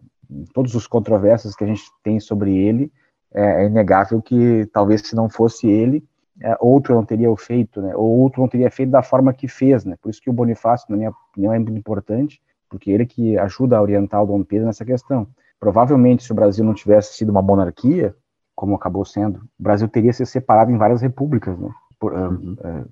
Todos 0.55 0.75
os 0.75 0.87
controvérsias 0.87 1.55
que 1.55 1.65
a 1.65 1.67
gente 1.67 1.83
tem 2.03 2.19
sobre 2.19 2.57
ele, 2.57 2.91
é, 3.35 3.65
é 3.65 3.67
inegável 3.67 4.23
que 4.23 4.67
talvez 4.73 5.03
se 5.03 5.15
não 5.15 5.29
fosse 5.29 5.69
ele, 5.69 6.03
é, 6.41 6.57
outro 6.61 6.95
não 6.95 7.05
teria 7.05 7.31
o 7.31 7.37
feito, 7.37 7.81
né, 7.81 7.95
ou 7.95 8.19
outro 8.19 8.41
não 8.41 8.49
teria 8.49 8.71
feito 8.71 8.91
da 8.91 9.03
forma 9.03 9.33
que 9.33 9.49
fez, 9.49 9.85
né, 9.85 9.97
por 10.01 10.11
isso 10.11 10.21
que 10.21 10.31
o 10.31 10.33
Bonifácio, 10.33 10.87
na 10.91 10.97
minha 10.97 11.11
opinião, 11.11 11.53
é 11.53 11.59
muito 11.59 11.77
importante, 11.77 12.41
porque 12.69 12.91
ele 12.91 13.07
que 13.07 13.39
ajuda 13.39 13.77
a 13.77 13.83
orientar 13.83 14.23
o 14.23 14.27
Dom 14.27 14.43
Pedro 14.43 14.67
nessa 14.67 14.85
questão. 14.85 15.27
Provavelmente, 15.59 16.25
se 16.25 16.33
o 16.33 16.35
Brasil 16.35 16.65
não 16.65 16.75
tivesse 16.75 17.15
sido 17.15 17.31
uma 17.31 17.43
monarquia, 17.43 18.15
como 18.55 18.75
acabou 18.75 19.05
sendo, 19.05 19.39
o 19.59 19.63
Brasil 19.63 19.89
teria 19.89 20.13
se 20.13 20.25
separado 20.25 20.71
em 20.71 20.79
várias 20.79 21.03
repúblicas, 21.03 21.59
né? 21.59 21.71
Por, 21.99 22.15
ah, 22.15 22.29
uhum. 22.29 22.57
uh, 22.59 22.91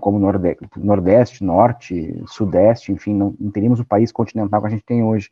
como 0.00 0.18
Nordeste, 0.18 0.68
Nordeste, 0.76 1.44
Norte, 1.44 2.22
Sudeste, 2.26 2.92
enfim, 2.92 3.14
não, 3.14 3.34
não, 3.38 3.50
teríamos 3.50 3.80
o 3.80 3.84
país 3.84 4.10
continental 4.10 4.60
que 4.60 4.66
a 4.66 4.70
gente 4.70 4.84
tem 4.84 5.02
hoje. 5.02 5.30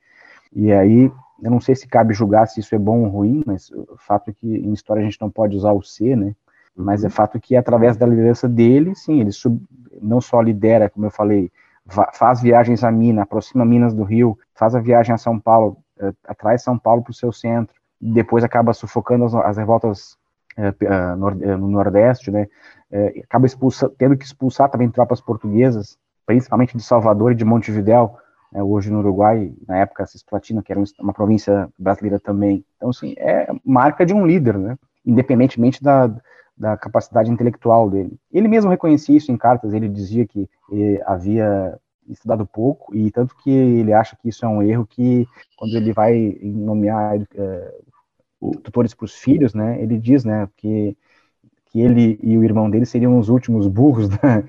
E 0.55 0.73
aí, 0.73 1.11
eu 1.43 1.51
não 1.51 1.61
sei 1.61 1.75
se 1.75 1.87
cabe 1.87 2.15
julgar 2.15 2.47
se 2.47 2.61
isso 2.61 2.75
é 2.75 2.79
bom 2.79 3.03
ou 3.03 3.09
ruim, 3.09 3.43
mas 3.47 3.71
o 3.71 3.97
fato 3.99 4.31
é 4.31 4.33
que 4.33 4.47
em 4.47 4.73
história 4.73 5.01
a 5.01 5.05
gente 5.05 5.21
não 5.21 5.31
pode 5.31 5.57
usar 5.57 5.73
o 5.73 5.83
C, 5.83 6.15
né? 6.15 6.35
Mas 6.77 7.05
é 7.05 7.07
uhum. 7.07 7.11
fato 7.11 7.41
que 7.41 7.57
através 7.57 7.97
da 7.97 8.07
liderança 8.07 8.49
dele, 8.49 8.95
sim, 8.95 9.21
ele 9.21 9.33
sub, 9.33 9.61
não 10.03 10.21
só 10.21 10.41
lidera, 10.41 10.91
como 10.91 11.07
eu 11.07 11.11
falei, 11.11 11.51
faz 12.13 12.41
viagens 12.41 12.83
a 12.83 12.91
Minas, 12.91 13.23
aproxima 13.23 13.65
Minas 13.65 13.95
do 13.95 14.03
Rio, 14.03 14.39
faz 14.55 14.75
a 14.75 14.81
viagem 14.81 15.15
a 15.15 15.19
São 15.19 15.39
Paulo, 15.39 15.77
uh, 16.01 16.15
atrai 16.27 16.59
São 16.59 16.79
Paulo 16.79 17.03
para 17.03 17.11
o 17.11 17.15
seu 17.15 17.33
centro, 17.33 17.75
depois 18.01 18.45
acaba 18.45 18.73
sufocando 18.73 19.25
as, 19.25 19.35
as 19.35 19.57
revoltas 19.57 20.17
uh, 20.59 21.17
no 21.59 21.69
Nordeste, 21.69 22.31
né? 22.31 22.47
acaba 23.25 23.45
expulsa, 23.45 23.91
tendo 23.99 24.17
que 24.17 24.25
expulsar 24.25 24.71
também 24.71 24.89
tropas 24.89 25.21
portuguesas, 25.21 25.99
principalmente 26.25 26.77
de 26.77 26.83
Salvador 26.83 27.33
e 27.33 27.35
de 27.35 27.45
Montevidéu, 27.45 28.17
né, 28.53 28.63
hoje 28.63 28.89
no 28.91 29.01
Uruguai, 29.01 29.53
na 29.67 29.79
época 29.79 30.07
Cisplatina, 30.07 30.63
que 30.63 30.71
era 30.71 30.81
uma 31.01 31.13
província 31.13 31.69
brasileira 31.77 32.21
também. 32.21 32.65
Então, 32.77 32.91
assim, 32.91 33.15
é 33.19 33.49
marca 33.65 34.07
de 34.07 34.15
um 34.15 34.25
líder, 34.25 34.57
né? 34.57 34.79
Independentemente 35.05 35.83
da, 35.83 36.09
da 36.57 36.77
capacidade 36.77 37.31
intelectual 37.31 37.91
dele. 37.91 38.17
Ele 38.33 38.47
mesmo 38.47 38.71
reconhecia 38.71 39.17
isso 39.17 39.33
em 39.33 39.37
cartas, 39.37 39.75
ele 39.75 39.89
dizia 39.89 40.25
que 40.25 40.49
havia 41.05 41.79
estudado 42.09 42.47
pouco, 42.47 42.95
e 42.95 43.11
tanto 43.11 43.35
que 43.37 43.51
ele 43.51 43.93
acha 43.93 44.17
que 44.17 44.29
isso 44.29 44.45
é 44.45 44.49
um 44.49 44.63
erro 44.63 44.87
que, 44.87 45.27
quando 45.57 45.75
ele 45.75 45.93
vai 45.93 46.39
nomear 46.43 47.21
é, 47.35 47.75
tutores 48.63 48.95
para 48.95 49.05
os 49.05 49.15
filhos, 49.15 49.55
né, 49.55 49.81
ele 49.83 49.99
diz, 49.99 50.25
né, 50.25 50.49
que, 50.57 50.97
que 51.67 51.81
ele 51.81 52.19
e 52.23 52.37
o 52.37 52.45
irmão 52.45 52.69
dele 52.71 52.87
seriam 52.87 53.19
os 53.19 53.29
últimos 53.29 53.67
burros 53.67 54.09
da, 54.11 54.43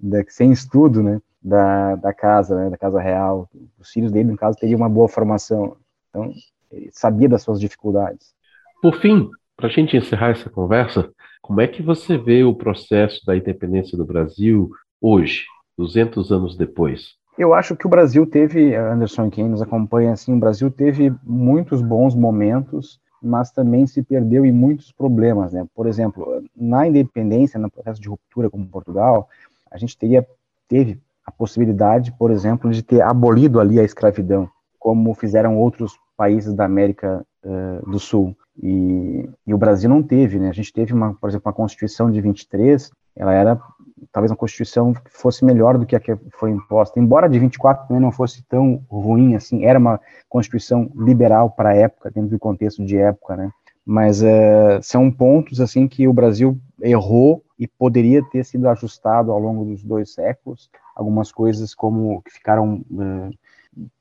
da, 0.00 0.24
sem 0.28 0.52
estudo, 0.52 1.02
né, 1.02 1.20
da, 1.42 1.96
da 1.96 2.14
casa, 2.14 2.56
né, 2.56 2.70
da 2.70 2.76
casa 2.76 3.00
real. 3.00 3.48
Os 3.78 3.90
filhos 3.90 4.12
dele, 4.12 4.30
no 4.30 4.36
caso, 4.36 4.58
teriam 4.58 4.78
uma 4.78 4.88
boa 4.88 5.08
formação. 5.08 5.76
Então, 6.08 6.32
ele 6.70 6.90
sabia 6.92 7.28
das 7.28 7.42
suas 7.42 7.60
dificuldades. 7.60 8.34
Por 8.80 9.00
fim, 9.00 9.28
para 9.56 9.66
a 9.66 9.70
gente 9.70 9.96
encerrar 9.96 10.30
essa 10.30 10.48
conversa, 10.48 11.12
como 11.40 11.60
é 11.60 11.66
que 11.66 11.82
você 11.82 12.16
vê 12.16 12.44
o 12.44 12.54
processo 12.54 13.24
da 13.26 13.36
independência 13.36 13.98
do 13.98 14.04
Brasil 14.04 14.70
hoje? 15.00 15.44
200 15.78 16.30
anos 16.30 16.56
depois? 16.56 17.14
Eu 17.38 17.54
acho 17.54 17.74
que 17.74 17.86
o 17.86 17.90
Brasil 17.90 18.26
teve, 18.26 18.74
Anderson, 18.74 19.30
quem 19.30 19.48
nos 19.48 19.62
acompanha 19.62 20.12
assim, 20.12 20.34
o 20.34 20.38
Brasil 20.38 20.70
teve 20.70 21.12
muitos 21.24 21.80
bons 21.80 22.14
momentos, 22.14 23.00
mas 23.22 23.50
também 23.50 23.86
se 23.86 24.02
perdeu 24.02 24.44
em 24.44 24.52
muitos 24.52 24.92
problemas, 24.92 25.52
né? 25.52 25.66
Por 25.74 25.86
exemplo, 25.86 26.42
na 26.54 26.86
independência, 26.86 27.58
no 27.58 27.70
processo 27.70 28.00
de 28.00 28.08
ruptura 28.08 28.50
com 28.50 28.66
Portugal, 28.66 29.28
a 29.70 29.78
gente 29.78 29.96
teria 29.96 30.26
teve 30.68 30.98
a 31.26 31.30
possibilidade, 31.30 32.12
por 32.12 32.30
exemplo, 32.30 32.70
de 32.70 32.82
ter 32.82 33.02
abolido 33.02 33.60
ali 33.60 33.78
a 33.78 33.84
escravidão, 33.84 34.48
como 34.78 35.14
fizeram 35.14 35.58
outros 35.58 35.98
países 36.16 36.54
da 36.54 36.64
América 36.64 37.24
uh, 37.44 37.90
do 37.90 37.98
Sul. 37.98 38.34
E, 38.60 39.28
e, 39.46 39.54
o 39.54 39.58
Brasil 39.58 39.88
não 39.88 40.02
teve, 40.02 40.38
né? 40.38 40.48
A 40.48 40.52
gente 40.52 40.72
teve, 40.72 40.92
uma, 40.92 41.14
por 41.14 41.28
exemplo, 41.28 41.48
uma 41.48 41.54
Constituição 41.54 42.10
de 42.10 42.20
23, 42.20 42.90
ela 43.14 43.32
era 43.32 43.60
talvez 44.10 44.30
uma 44.30 44.36
Constituição 44.36 44.94
fosse 45.10 45.44
melhor 45.44 45.78
do 45.78 45.86
que 45.86 45.94
a 45.94 46.00
que 46.00 46.16
foi 46.30 46.50
imposta. 46.50 46.98
Embora 46.98 47.26
a 47.26 47.28
de 47.28 47.38
24 47.38 47.86
também 47.86 48.02
não 48.02 48.12
fosse 48.12 48.42
tão 48.44 48.84
ruim 48.88 49.34
assim, 49.34 49.64
era 49.64 49.78
uma 49.78 50.00
Constituição 50.28 50.90
liberal 50.96 51.50
para 51.50 51.70
a 51.70 51.76
época, 51.76 52.10
dentro 52.10 52.30
do 52.30 52.38
contexto 52.38 52.84
de 52.84 52.96
época, 52.96 53.36
né? 53.36 53.50
Mas 53.84 54.22
é, 54.22 54.80
são 54.80 55.10
pontos 55.10 55.60
assim 55.60 55.88
que 55.88 56.06
o 56.06 56.12
Brasil 56.12 56.58
errou 56.80 57.42
e 57.58 57.66
poderia 57.66 58.22
ter 58.30 58.44
sido 58.44 58.68
ajustado 58.68 59.32
ao 59.32 59.38
longo 59.38 59.64
dos 59.64 59.82
dois 59.82 60.12
séculos. 60.12 60.70
Algumas 60.94 61.32
coisas 61.32 61.74
como 61.74 62.22
que 62.22 62.30
ficaram 62.30 62.84
é, 62.98 63.30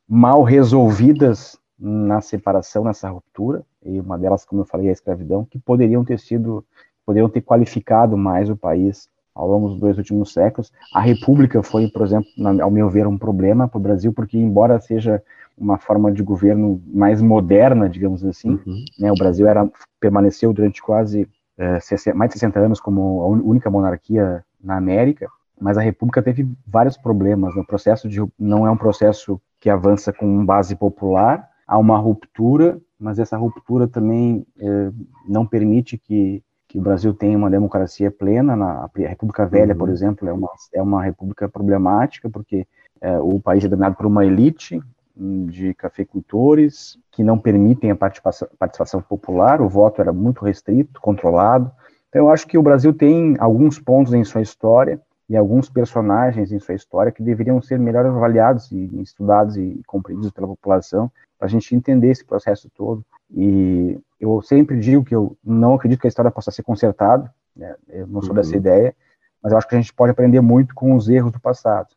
mal 0.08 0.44
resolvidas 0.44 1.60
na 1.80 2.22
separação, 2.22 2.84
nessa 2.84 3.10
ruptura, 3.10 3.64
e 3.84 4.00
uma 4.00 4.18
delas, 4.18 4.46
como 4.46 4.62
eu 4.62 4.66
falei, 4.66 4.88
é 4.88 4.90
a 4.92 4.94
escravidão, 4.94 5.44
que 5.44 5.58
poderiam 5.58 6.06
ter 6.06 6.20
sido, 6.20 6.64
poderiam 7.04 7.28
ter 7.28 7.42
qualificado 7.42 8.16
mais 8.16 8.50
o 8.50 8.56
país 8.56 9.10
ao 9.42 9.48
longo 9.48 9.70
dos 9.70 9.80
dois 9.80 9.98
últimos 9.98 10.32
séculos. 10.32 10.72
A 10.94 11.00
República 11.00 11.64
foi, 11.64 11.88
por 11.90 12.06
exemplo, 12.06 12.30
ao 12.62 12.70
meu 12.70 12.90
ver, 12.90 13.08
um 13.08 13.18
problema 13.18 13.68
para 13.68 13.80
o 13.80 13.82
Brasil, 13.82 14.14
porque 14.14 14.38
embora 14.38 14.80
seja 14.80 15.22
uma 15.58 15.80
forma 15.80 16.12
de 16.12 16.22
governo 16.22 16.80
mais 16.88 17.22
moderna, 17.22 17.90
digamos 17.90 18.24
assim, 18.24 18.52
uhum. 18.52 18.86
né, 19.00 19.12
o 19.12 19.16
Brasil 19.16 19.48
era, 19.48 19.68
permaneceu 20.00 20.54
durante 20.54 20.82
quase 20.82 21.28
é, 21.58 21.80
mais 22.14 22.30
de 22.30 22.34
60 22.36 22.60
anos 22.60 22.80
como 22.80 23.22
a 23.22 23.28
única 23.28 23.70
monarquia 23.70 24.44
na 24.64 24.78
América, 24.78 25.28
mas 25.60 25.76
a 25.78 25.82
República 25.82 26.22
teve 26.22 26.48
vários 26.66 26.96
problemas. 26.96 27.56
O 27.56 27.66
processo 27.66 28.08
de 28.08 28.24
não 28.38 28.68
é 28.68 28.72
um 28.72 28.78
processo 28.78 29.42
que 29.60 29.70
avança 29.70 30.14
com 30.14 30.46
base 30.46 30.76
popular, 30.76 31.50
há 31.68 31.80
uma 31.80 31.98
ruptura, 31.98 32.80
mas 33.00 33.18
essa 33.18 33.38
ruptura 33.38 33.88
também 33.88 34.46
é, 34.60 34.92
não 35.28 35.46
permite 35.46 35.98
que, 35.98 36.44
que 36.72 36.80
o 36.80 36.82
Brasil 36.82 37.14
tenha 37.14 37.38
uma 37.38 37.50
democracia 37.50 38.10
plena. 38.10 38.56
Na, 38.56 38.86
a 38.86 38.90
República 39.10 39.46
Velha, 39.46 39.74
uhum. 39.74 39.78
por 39.78 39.90
exemplo, 39.90 40.30
é 40.30 40.32
uma, 40.32 40.50
é 40.74 40.82
uma 40.82 41.04
república 41.04 41.50
problemática, 41.50 42.30
porque 42.30 42.66
é, 43.02 43.20
o 43.20 43.42
país 43.42 43.66
é 43.66 43.68
dominado 43.68 43.98
por 43.98 44.06
uma 44.06 44.26
elite 44.26 44.82
hum, 45.18 45.48
de 45.48 45.74
cafeicultores 45.74 46.98
que 47.12 47.26
não 47.26 47.38
permitem 47.38 47.92
a 47.92 47.96
participação, 47.96 48.48
participação 48.58 49.02
popular, 49.02 49.62
o 49.62 49.68
voto 49.68 50.00
era 50.00 50.14
muito 50.14 50.46
restrito, 50.46 51.02
controlado. 51.02 51.70
Então, 52.08 52.22
eu 52.22 52.30
acho 52.30 52.48
que 52.48 52.58
o 52.58 52.64
Brasil 52.64 52.94
tem 52.94 53.36
alguns 53.38 53.78
pontos 53.78 54.14
em 54.14 54.24
sua 54.24 54.42
história 54.42 55.02
e 55.30 55.36
alguns 55.36 55.70
personagens 55.70 56.54
em 56.54 56.60
sua 56.60 56.76
história 56.76 57.12
que 57.12 57.22
deveriam 57.22 57.62
ser 57.62 57.80
melhor 57.80 58.06
avaliados 58.06 58.72
e 58.72 59.02
estudados 59.02 59.58
e 59.58 59.82
compreendidos 59.86 60.32
pela 60.32 60.48
população 60.48 61.12
para 61.38 61.48
a 61.48 61.50
gente 61.50 61.76
entender 61.76 62.12
esse 62.12 62.24
processo 62.24 62.70
todo. 62.74 63.04
E 63.34 64.00
eu 64.20 64.42
sempre 64.42 64.80
digo 64.80 65.04
que 65.04 65.16
eu 65.16 65.38
não 65.44 65.74
acredito 65.74 66.00
que 66.00 66.08
a 66.08 66.10
história 66.10 66.32
possa 66.32 66.52
ser 66.52 66.64
consertada, 66.64 67.34
né? 67.56 67.76
eu 67.90 68.08
não 68.08 68.22
sou 68.22 68.32
uhum. 68.32 68.36
dessa 68.36 68.56
ideia, 68.56 68.96
mas 69.42 69.52
eu 69.52 69.58
acho 69.58 69.68
que 69.68 69.76
a 69.76 69.80
gente 69.80 69.94
pode 69.94 70.12
aprender 70.12 70.42
muito 70.42 70.76
com 70.76 70.96
os 70.96 71.10
erros 71.10 71.32
do 71.32 71.40
passado. 71.40 71.88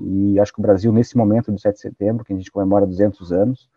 E 0.00 0.38
acho 0.38 0.52
que 0.52 0.60
o 0.60 0.62
Brasil, 0.62 0.92
nesse 0.92 1.16
momento 1.16 1.50
do 1.50 1.58
7 1.58 1.74
de 1.74 1.80
setembro, 1.80 2.24
que 2.24 2.32
a 2.32 2.36
gente 2.36 2.50
comemora 2.50 2.86
200 2.86 3.32
anos, 3.32 3.68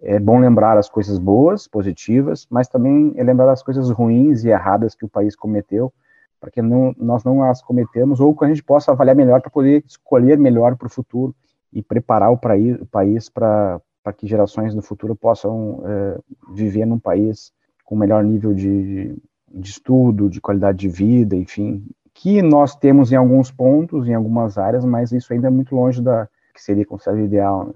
é 0.00 0.18
bom 0.18 0.38
lembrar 0.38 0.76
as 0.76 0.88
coisas 0.88 1.18
boas, 1.18 1.66
positivas, 1.66 2.46
mas 2.50 2.68
também 2.68 3.14
é 3.16 3.22
lembrar 3.22 3.50
as 3.50 3.62
coisas 3.62 3.90
ruins 3.90 4.44
e 4.44 4.48
erradas 4.48 4.94
que 4.94 5.04
o 5.04 5.08
país 5.08 5.34
cometeu 5.34 5.92
para 6.44 6.50
que 6.50 6.60
não, 6.60 6.94
nós 6.98 7.24
não 7.24 7.42
as 7.42 7.62
cometamos 7.62 8.20
ou 8.20 8.36
que 8.36 8.44
a 8.44 8.48
gente 8.48 8.62
possa 8.62 8.92
avaliar 8.92 9.16
melhor 9.16 9.40
para 9.40 9.50
poder 9.50 9.82
escolher 9.86 10.38
melhor 10.38 10.76
para 10.76 10.86
o 10.86 10.90
futuro 10.90 11.34
e 11.72 11.82
preparar 11.82 12.30
o, 12.30 12.38
país 12.38 13.30
para 13.30 13.80
que 14.12 14.26
gerações 14.26 14.74
no 14.74 14.82
futuro 14.82 15.14
possam 15.16 15.82
é, 15.86 16.18
viver 16.52 16.84
num 16.84 16.98
país 16.98 17.52
com 17.84 17.96
melhor 17.96 18.22
nível 18.24 18.54
de, 18.54 19.16
de 19.52 19.70
estudo, 19.70 20.28
de 20.28 20.40
qualidade 20.40 20.78
de 20.78 20.88
vida, 20.88 21.36
enfim, 21.36 21.84
que 22.12 22.40
nós 22.40 22.76
temos 22.76 23.12
em 23.12 23.16
alguns 23.16 23.50
pontos, 23.50 24.08
em 24.08 24.14
algumas 24.14 24.56
áreas, 24.56 24.84
mas 24.84 25.12
isso 25.12 25.32
ainda 25.32 25.48
é 25.48 25.50
muito 25.50 25.74
longe 25.74 26.00
da 26.00 26.28
que 26.54 26.62
seria 26.62 26.86
considerado 26.86 27.24
ideal. 27.24 27.66
Né? 27.66 27.72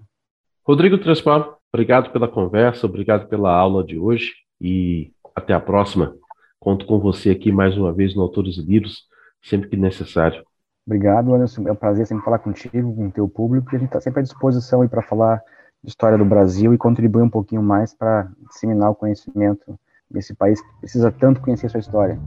Rodrigo 0.65 0.99
Trespar, 0.99 1.57
obrigado 1.73 2.13
pela 2.13 2.29
conversa, 2.29 2.87
obrigado 2.87 3.27
pela 3.29 3.53
aula 3.53 3.83
de 3.83 3.99
hoje 3.99 4.33
e 4.61 5.11
até 5.35 5.53
a 5.53 5.61
próxima. 5.61 6.15
Conto 6.61 6.87
com 6.87 6.99
você 6.99 7.31
aqui 7.31 7.51
mais 7.51 7.77
uma 7.77 7.93
vez 7.93 8.15
no 8.15 8.23
Autores 8.23 8.57
e 8.57 8.63
Livros, 8.63 9.05
sempre 9.43 9.69
que 9.69 9.77
necessário. 9.77 10.45
Obrigado, 10.87 11.35
Anderson. 11.35 11.69
É 11.69 11.73
um 11.73 11.77
prazer 11.77 12.07
sempre 12.07 12.25
falar 12.25 12.39
contigo, 12.39 12.95
com 12.95 13.09
o 13.09 13.11
teu 13.11 13.29
público, 13.29 13.69
e 13.73 13.77
a 13.77 13.79
gente 13.79 13.89
está 13.89 14.01
sempre 14.01 14.21
à 14.21 14.23
disposição 14.23 14.87
para 14.89 15.03
falar 15.03 15.43
de 15.83 15.91
história 15.91 16.19
do 16.19 16.25
Brasil 16.25 16.75
e 16.75 16.79
contribuir 16.79 17.23
um 17.23 17.31
pouquinho 17.31 17.63
mais 17.63 17.95
para 17.95 18.29
disseminar 18.51 18.91
o 18.91 18.95
conhecimento 18.95 19.79
desse 20.11 20.35
país 20.35 20.61
que 20.61 20.69
precisa 20.81 21.11
tanto 21.11 21.41
conhecer 21.41 21.69
sua 21.69 21.81
história. 21.81 22.19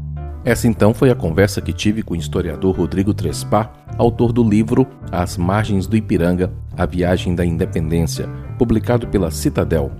Essa 0.44 0.68
então 0.68 0.94
foi 0.94 1.12
a 1.12 1.16
conversa 1.16 1.62
que 1.62 1.72
tive 1.72 2.02
com 2.02 2.16
o 2.16 2.18
historiador 2.18 2.76
Rodrigo 2.76 3.14
Trespá, 3.14 3.72
autor 3.98 4.34
do 4.34 4.44
livro 4.44 4.88
As 5.12 5.38
Margens 5.38 5.86
do 5.86 5.96
Ipiranga, 5.96 6.52
A 6.76 6.86
Viagem 6.86 7.36
da 7.36 7.46
Independência, 7.46 8.28
publicado 8.58 9.08
pela 9.08 9.30
Citadel. 9.30 9.92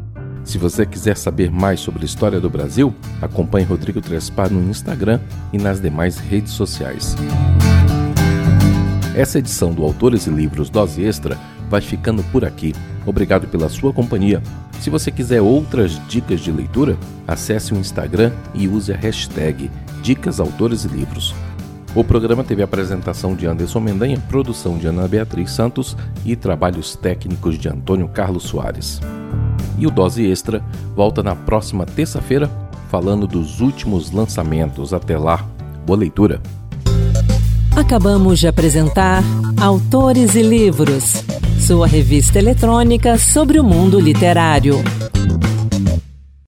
Se 0.44 0.58
você 0.58 0.84
quiser 0.84 1.16
saber 1.16 1.52
mais 1.52 1.80
sobre 1.80 2.02
a 2.02 2.06
história 2.06 2.40
do 2.40 2.50
Brasil, 2.50 2.94
acompanhe 3.22 3.66
Rodrigo 3.66 4.02
Trespar 4.02 4.52
no 4.52 4.68
Instagram 4.68 5.20
e 5.54 5.60
nas 5.60 5.80
demais 5.80 6.18
redes 6.18 6.54
sociais. 6.54 7.16
Essa 9.16 9.38
edição 9.38 9.72
do 9.72 9.84
Autores 9.84 10.26
e 10.26 10.32
Livros 10.32 10.70
Dose 10.70 11.04
Extra 11.04 11.38
vai 11.72 11.80
ficando 11.82 12.22
por 12.26 12.44
aqui. 12.44 12.76
Obrigado 13.06 13.48
pela 13.48 13.70
sua 13.70 13.94
companhia. 13.94 14.44
Se 14.82 14.90
você 14.90 15.10
quiser 15.10 15.42
outras 15.42 16.00
dicas 16.08 16.42
de 16.42 16.52
leitura, 16.52 16.98
acesse 17.26 17.74
o 17.74 17.78
Instagram 17.78 18.32
e 18.54 18.68
use 18.68 18.92
a 18.92 18.98
hashtag 18.98 19.72
Dicas 20.04 20.40
Autores 20.40 20.84
e 20.84 20.90
Livros. 20.90 21.34
O 21.96 22.04
programa 22.04 22.44
teve 22.44 22.62
a 22.62 22.66
apresentação 22.66 23.36
de 23.36 23.46
Anderson 23.46 23.80
Mendanha, 23.80 24.22
produção 24.28 24.78
de 24.78 24.88
Ana 24.88 25.08
Beatriz 25.08 25.52
Santos 25.52 25.96
e 26.26 26.36
trabalhos 26.36 26.96
técnicos 26.96 27.58
de 27.58 27.70
Antônio 27.70 28.08
Carlos 28.08 28.44
Soares. 28.44 29.00
E 29.78 29.88
o 29.88 29.92
Dose 29.92 30.26
Extra 30.26 30.64
volta 30.96 31.24
na 31.24 31.36
próxima 31.36 31.86
terça-feira 31.86 32.50
falando 32.90 33.26
dos 33.26 33.62
últimos 33.62 34.12
lançamentos. 34.12 34.94
Até 34.94 35.18
lá, 35.18 35.46
boa 35.86 36.00
leitura. 36.00 36.42
Acabamos 37.76 38.40
de 38.40 38.48
apresentar 38.48 39.24
Autores 39.60 40.36
e 40.36 40.42
Livros, 40.42 41.24
sua 41.62 41.86
revista 41.86 42.40
eletrônica 42.40 43.18
sobre 43.20 43.60
o 43.60 43.64
mundo 43.64 44.00
literário. 44.00 44.84